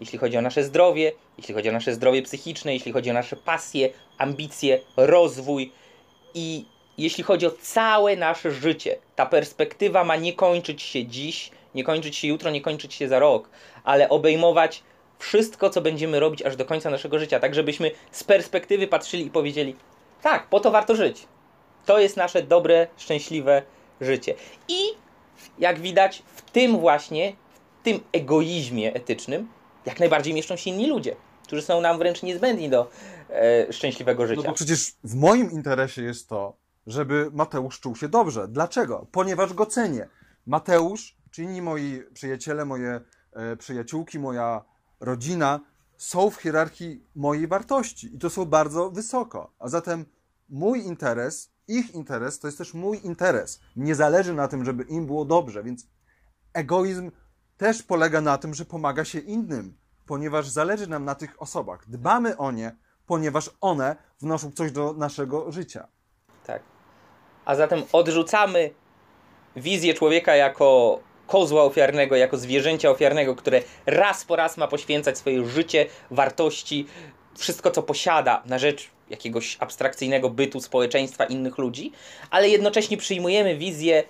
Jeśli 0.00 0.18
chodzi 0.18 0.36
o 0.36 0.42
nasze 0.42 0.64
zdrowie, 0.64 1.12
jeśli 1.38 1.54
chodzi 1.54 1.68
o 1.68 1.72
nasze 1.72 1.94
zdrowie 1.94 2.22
psychiczne, 2.22 2.74
jeśli 2.74 2.92
chodzi 2.92 3.10
o 3.10 3.14
nasze 3.14 3.36
pasje, 3.36 3.90
ambicje, 4.18 4.80
rozwój 4.96 5.72
i 6.34 6.64
jeśli 6.98 7.24
chodzi 7.24 7.46
o 7.46 7.50
całe 7.50 8.16
nasze 8.16 8.50
życie. 8.50 8.96
Ta 9.16 9.26
perspektywa 9.26 10.04
ma 10.04 10.16
nie 10.16 10.32
kończyć 10.32 10.82
się 10.82 11.06
dziś, 11.06 11.50
nie 11.74 11.84
kończyć 11.84 12.16
się 12.16 12.28
jutro, 12.28 12.50
nie 12.50 12.60
kończyć 12.60 12.94
się 12.94 13.08
za 13.08 13.18
rok, 13.18 13.48
ale 13.84 14.08
obejmować 14.08 14.82
wszystko, 15.18 15.70
co 15.70 15.80
będziemy 15.80 16.20
robić 16.20 16.42
aż 16.42 16.56
do 16.56 16.64
końca 16.64 16.90
naszego 16.90 17.18
życia, 17.18 17.40
tak 17.40 17.54
żebyśmy 17.54 17.90
z 18.10 18.24
perspektywy 18.24 18.86
patrzyli 18.86 19.26
i 19.26 19.30
powiedzieli: 19.30 19.76
tak, 20.22 20.46
po 20.46 20.60
to 20.60 20.70
warto 20.70 20.96
żyć. 20.96 21.26
To 21.86 21.98
jest 21.98 22.16
nasze 22.16 22.42
dobre, 22.42 22.86
szczęśliwe 22.96 23.62
życie. 24.00 24.34
I 24.68 24.78
jak 25.58 25.80
widać, 25.80 26.22
w 26.34 26.50
tym 26.50 26.78
właśnie, 26.78 27.32
w 27.80 27.84
tym 27.84 28.00
egoizmie 28.12 28.94
etycznym, 28.94 29.48
jak 29.86 30.00
najbardziej 30.00 30.34
mieszczą 30.34 30.56
się 30.56 30.70
inni 30.70 30.86
ludzie, 30.88 31.16
którzy 31.46 31.62
są 31.62 31.80
nam 31.80 31.98
wręcz 31.98 32.22
niezbędni 32.22 32.70
do 32.70 32.90
e, 33.30 33.72
szczęśliwego 33.72 34.22
No 34.22 34.28
życia. 34.28 34.42
bo 34.48 34.52
przecież 34.52 34.94
w 35.04 35.14
moim 35.14 35.50
interesie 35.50 36.02
jest 36.02 36.28
to, 36.28 36.56
żeby 36.86 37.30
Mateusz 37.32 37.80
czuł 37.80 37.96
się 37.96 38.08
dobrze. 38.08 38.48
Dlaczego? 38.48 39.06
Ponieważ 39.12 39.54
go 39.54 39.66
cenię. 39.66 40.08
Mateusz, 40.46 41.16
czy 41.30 41.42
inni 41.42 41.62
moi 41.62 42.02
przyjaciele, 42.14 42.64
moje 42.64 43.00
e, 43.32 43.56
przyjaciółki, 43.56 44.18
moja 44.18 44.64
rodzina 45.00 45.60
są 45.96 46.30
w 46.30 46.36
hierarchii 46.36 47.04
mojej 47.14 47.46
wartości 47.48 48.14
i 48.14 48.18
to 48.18 48.30
są 48.30 48.44
bardzo 48.44 48.90
wysoko. 48.90 49.52
A 49.58 49.68
zatem 49.68 50.04
mój 50.48 50.80
interes, 50.86 51.50
ich 51.68 51.94
interes 51.94 52.38
to 52.38 52.48
jest 52.48 52.58
też 52.58 52.74
mój 52.74 53.00
interes. 53.06 53.60
Mnie 53.76 53.94
zależy 53.94 54.34
na 54.34 54.48
tym, 54.48 54.64
żeby 54.64 54.82
im 54.82 55.06
było 55.06 55.24
dobrze, 55.24 55.62
więc 55.62 55.86
egoizm 56.52 57.10
też 57.60 57.82
polega 57.82 58.20
na 58.20 58.38
tym, 58.38 58.54
że 58.54 58.64
pomaga 58.64 59.04
się 59.04 59.18
innym, 59.18 59.74
ponieważ 60.06 60.48
zależy 60.48 60.86
nam 60.86 61.04
na 61.04 61.14
tych 61.14 61.42
osobach. 61.42 61.84
Dbamy 61.88 62.36
o 62.36 62.50
nie, 62.50 62.76
ponieważ 63.06 63.50
one 63.60 63.96
wnoszą 64.20 64.52
coś 64.52 64.72
do 64.72 64.92
naszego 64.92 65.52
życia. 65.52 65.88
Tak. 66.46 66.62
A 67.44 67.54
zatem 67.54 67.82
odrzucamy 67.92 68.70
wizję 69.56 69.94
człowieka 69.94 70.36
jako 70.36 71.00
kozła 71.26 71.62
ofiarnego, 71.62 72.16
jako 72.16 72.38
zwierzęcia 72.38 72.90
ofiarnego, 72.90 73.36
które 73.36 73.62
raz 73.86 74.24
po 74.24 74.36
raz 74.36 74.56
ma 74.56 74.68
poświęcać 74.68 75.18
swoje 75.18 75.46
życie, 75.46 75.86
wartości, 76.10 76.86
wszystko 77.36 77.70
co 77.70 77.82
posiada 77.82 78.42
na 78.46 78.58
rzecz 78.58 78.90
jakiegoś 79.10 79.56
abstrakcyjnego 79.60 80.30
bytu 80.30 80.60
społeczeństwa 80.60 81.24
innych 81.24 81.58
ludzi, 81.58 81.92
ale 82.30 82.48
jednocześnie 82.48 82.96
przyjmujemy 82.96 83.56
wizję 83.56 84.04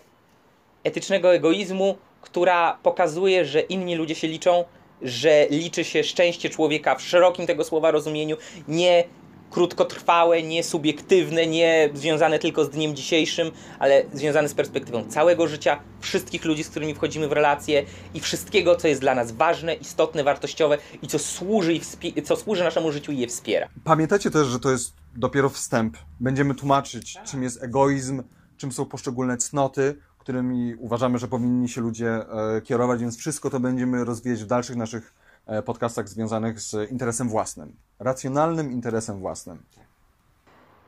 etycznego 0.84 1.34
egoizmu, 1.34 1.98
która 2.20 2.78
pokazuje, 2.82 3.44
że 3.44 3.60
inni 3.60 3.94
ludzie 3.96 4.14
się 4.14 4.28
liczą, 4.28 4.64
że 5.02 5.46
liczy 5.50 5.84
się 5.84 6.04
szczęście 6.04 6.50
człowieka 6.50 6.94
w 6.94 7.02
szerokim 7.02 7.46
tego 7.46 7.64
słowa 7.64 7.90
rozumieniu, 7.90 8.36
nie 8.68 9.04
krótkotrwałe, 9.50 10.42
nie 10.42 10.62
subiektywne, 10.62 11.46
nie 11.46 11.90
związane 11.94 12.38
tylko 12.38 12.64
z 12.64 12.70
dniem 12.70 12.96
dzisiejszym, 12.96 13.50
ale 13.78 14.04
związane 14.12 14.48
z 14.48 14.54
perspektywą 14.54 15.04
całego 15.04 15.48
życia, 15.48 15.80
wszystkich 16.00 16.44
ludzi, 16.44 16.64
z 16.64 16.68
którymi 16.68 16.94
wchodzimy 16.94 17.28
w 17.28 17.32
relacje 17.32 17.84
i 18.14 18.20
wszystkiego, 18.20 18.76
co 18.76 18.88
jest 18.88 19.00
dla 19.00 19.14
nas 19.14 19.32
ważne, 19.32 19.74
istotne, 19.74 20.24
wartościowe 20.24 20.78
i 21.02 21.08
co 21.08 21.18
służy, 21.18 21.74
i 22.02 22.22
co 22.22 22.36
służy 22.36 22.64
naszemu 22.64 22.92
życiu 22.92 23.12
i 23.12 23.18
je 23.18 23.26
wspiera. 23.26 23.68
Pamiętajcie 23.84 24.30
też, 24.30 24.46
że 24.46 24.60
to 24.60 24.70
jest 24.70 24.92
dopiero 25.16 25.48
wstęp. 25.48 25.96
Będziemy 26.20 26.54
tłumaczyć, 26.54 27.18
czym 27.30 27.42
jest 27.42 27.62
egoizm, 27.62 28.22
czym 28.56 28.72
są 28.72 28.86
poszczególne 28.86 29.36
cnoty, 29.36 29.96
którymi 30.20 30.74
uważamy, 30.74 31.18
że 31.18 31.28
powinni 31.28 31.68
się 31.68 31.80
ludzie 31.80 32.08
e, 32.08 32.60
kierować, 32.60 33.00
więc 33.00 33.18
wszystko 33.18 33.50
to 33.50 33.60
będziemy 33.60 34.04
rozwijać 34.04 34.42
w 34.42 34.46
dalszych 34.46 34.76
naszych 34.76 35.14
e, 35.46 35.62
podcastach 35.62 36.08
związanych 36.08 36.60
z 36.60 36.90
interesem 36.90 37.28
własnym. 37.28 37.76
Racjonalnym 37.98 38.72
interesem 38.72 39.18
własnym. 39.18 39.62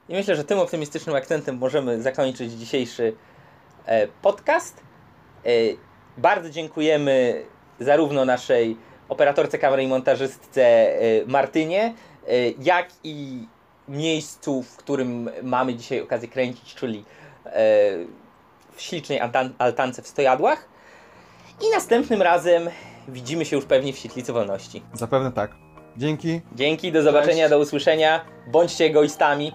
I 0.08 0.14
myślę, 0.14 0.36
że 0.36 0.44
tym 0.44 0.58
optymistycznym 0.58 1.16
akcentem 1.16 1.58
możemy 1.58 2.02
zakończyć 2.02 2.52
dzisiejszy 2.52 3.16
e, 3.86 4.08
podcast. 4.08 4.80
Bardzo 6.18 6.50
dziękujemy 6.50 7.44
zarówno 7.80 8.24
naszej 8.24 8.76
operatorce 9.08 9.58
kamery 9.58 9.82
i 9.82 9.88
montażystce 9.88 10.92
Martynie, 11.26 11.94
jak 12.58 12.88
i 13.04 13.46
miejscu, 13.88 14.62
w 14.62 14.76
którym 14.76 15.30
mamy 15.42 15.74
dzisiaj 15.74 16.00
okazję 16.00 16.28
kręcić, 16.28 16.74
czyli 16.74 17.04
w 18.76 18.80
ślicznej 18.82 19.20
altan- 19.20 19.50
altance 19.58 20.02
w 20.02 20.06
Stojadłach. 20.08 20.68
I 21.60 21.70
następnym 21.74 22.22
razem 22.22 22.68
widzimy 23.08 23.44
się 23.44 23.56
już 23.56 23.64
pewnie 23.64 23.92
w 23.92 23.98
Świetlicy 23.98 24.32
Wolności. 24.32 24.82
Zapewne 24.92 25.32
tak. 25.32 25.50
Dzięki. 25.96 26.40
Dzięki, 26.54 26.92
do 26.92 27.02
zobaczenia, 27.02 27.34
Cześć. 27.36 27.50
do 27.50 27.58
usłyszenia. 27.58 28.24
Bądźcie 28.46 28.84
egoistami. 28.84 29.52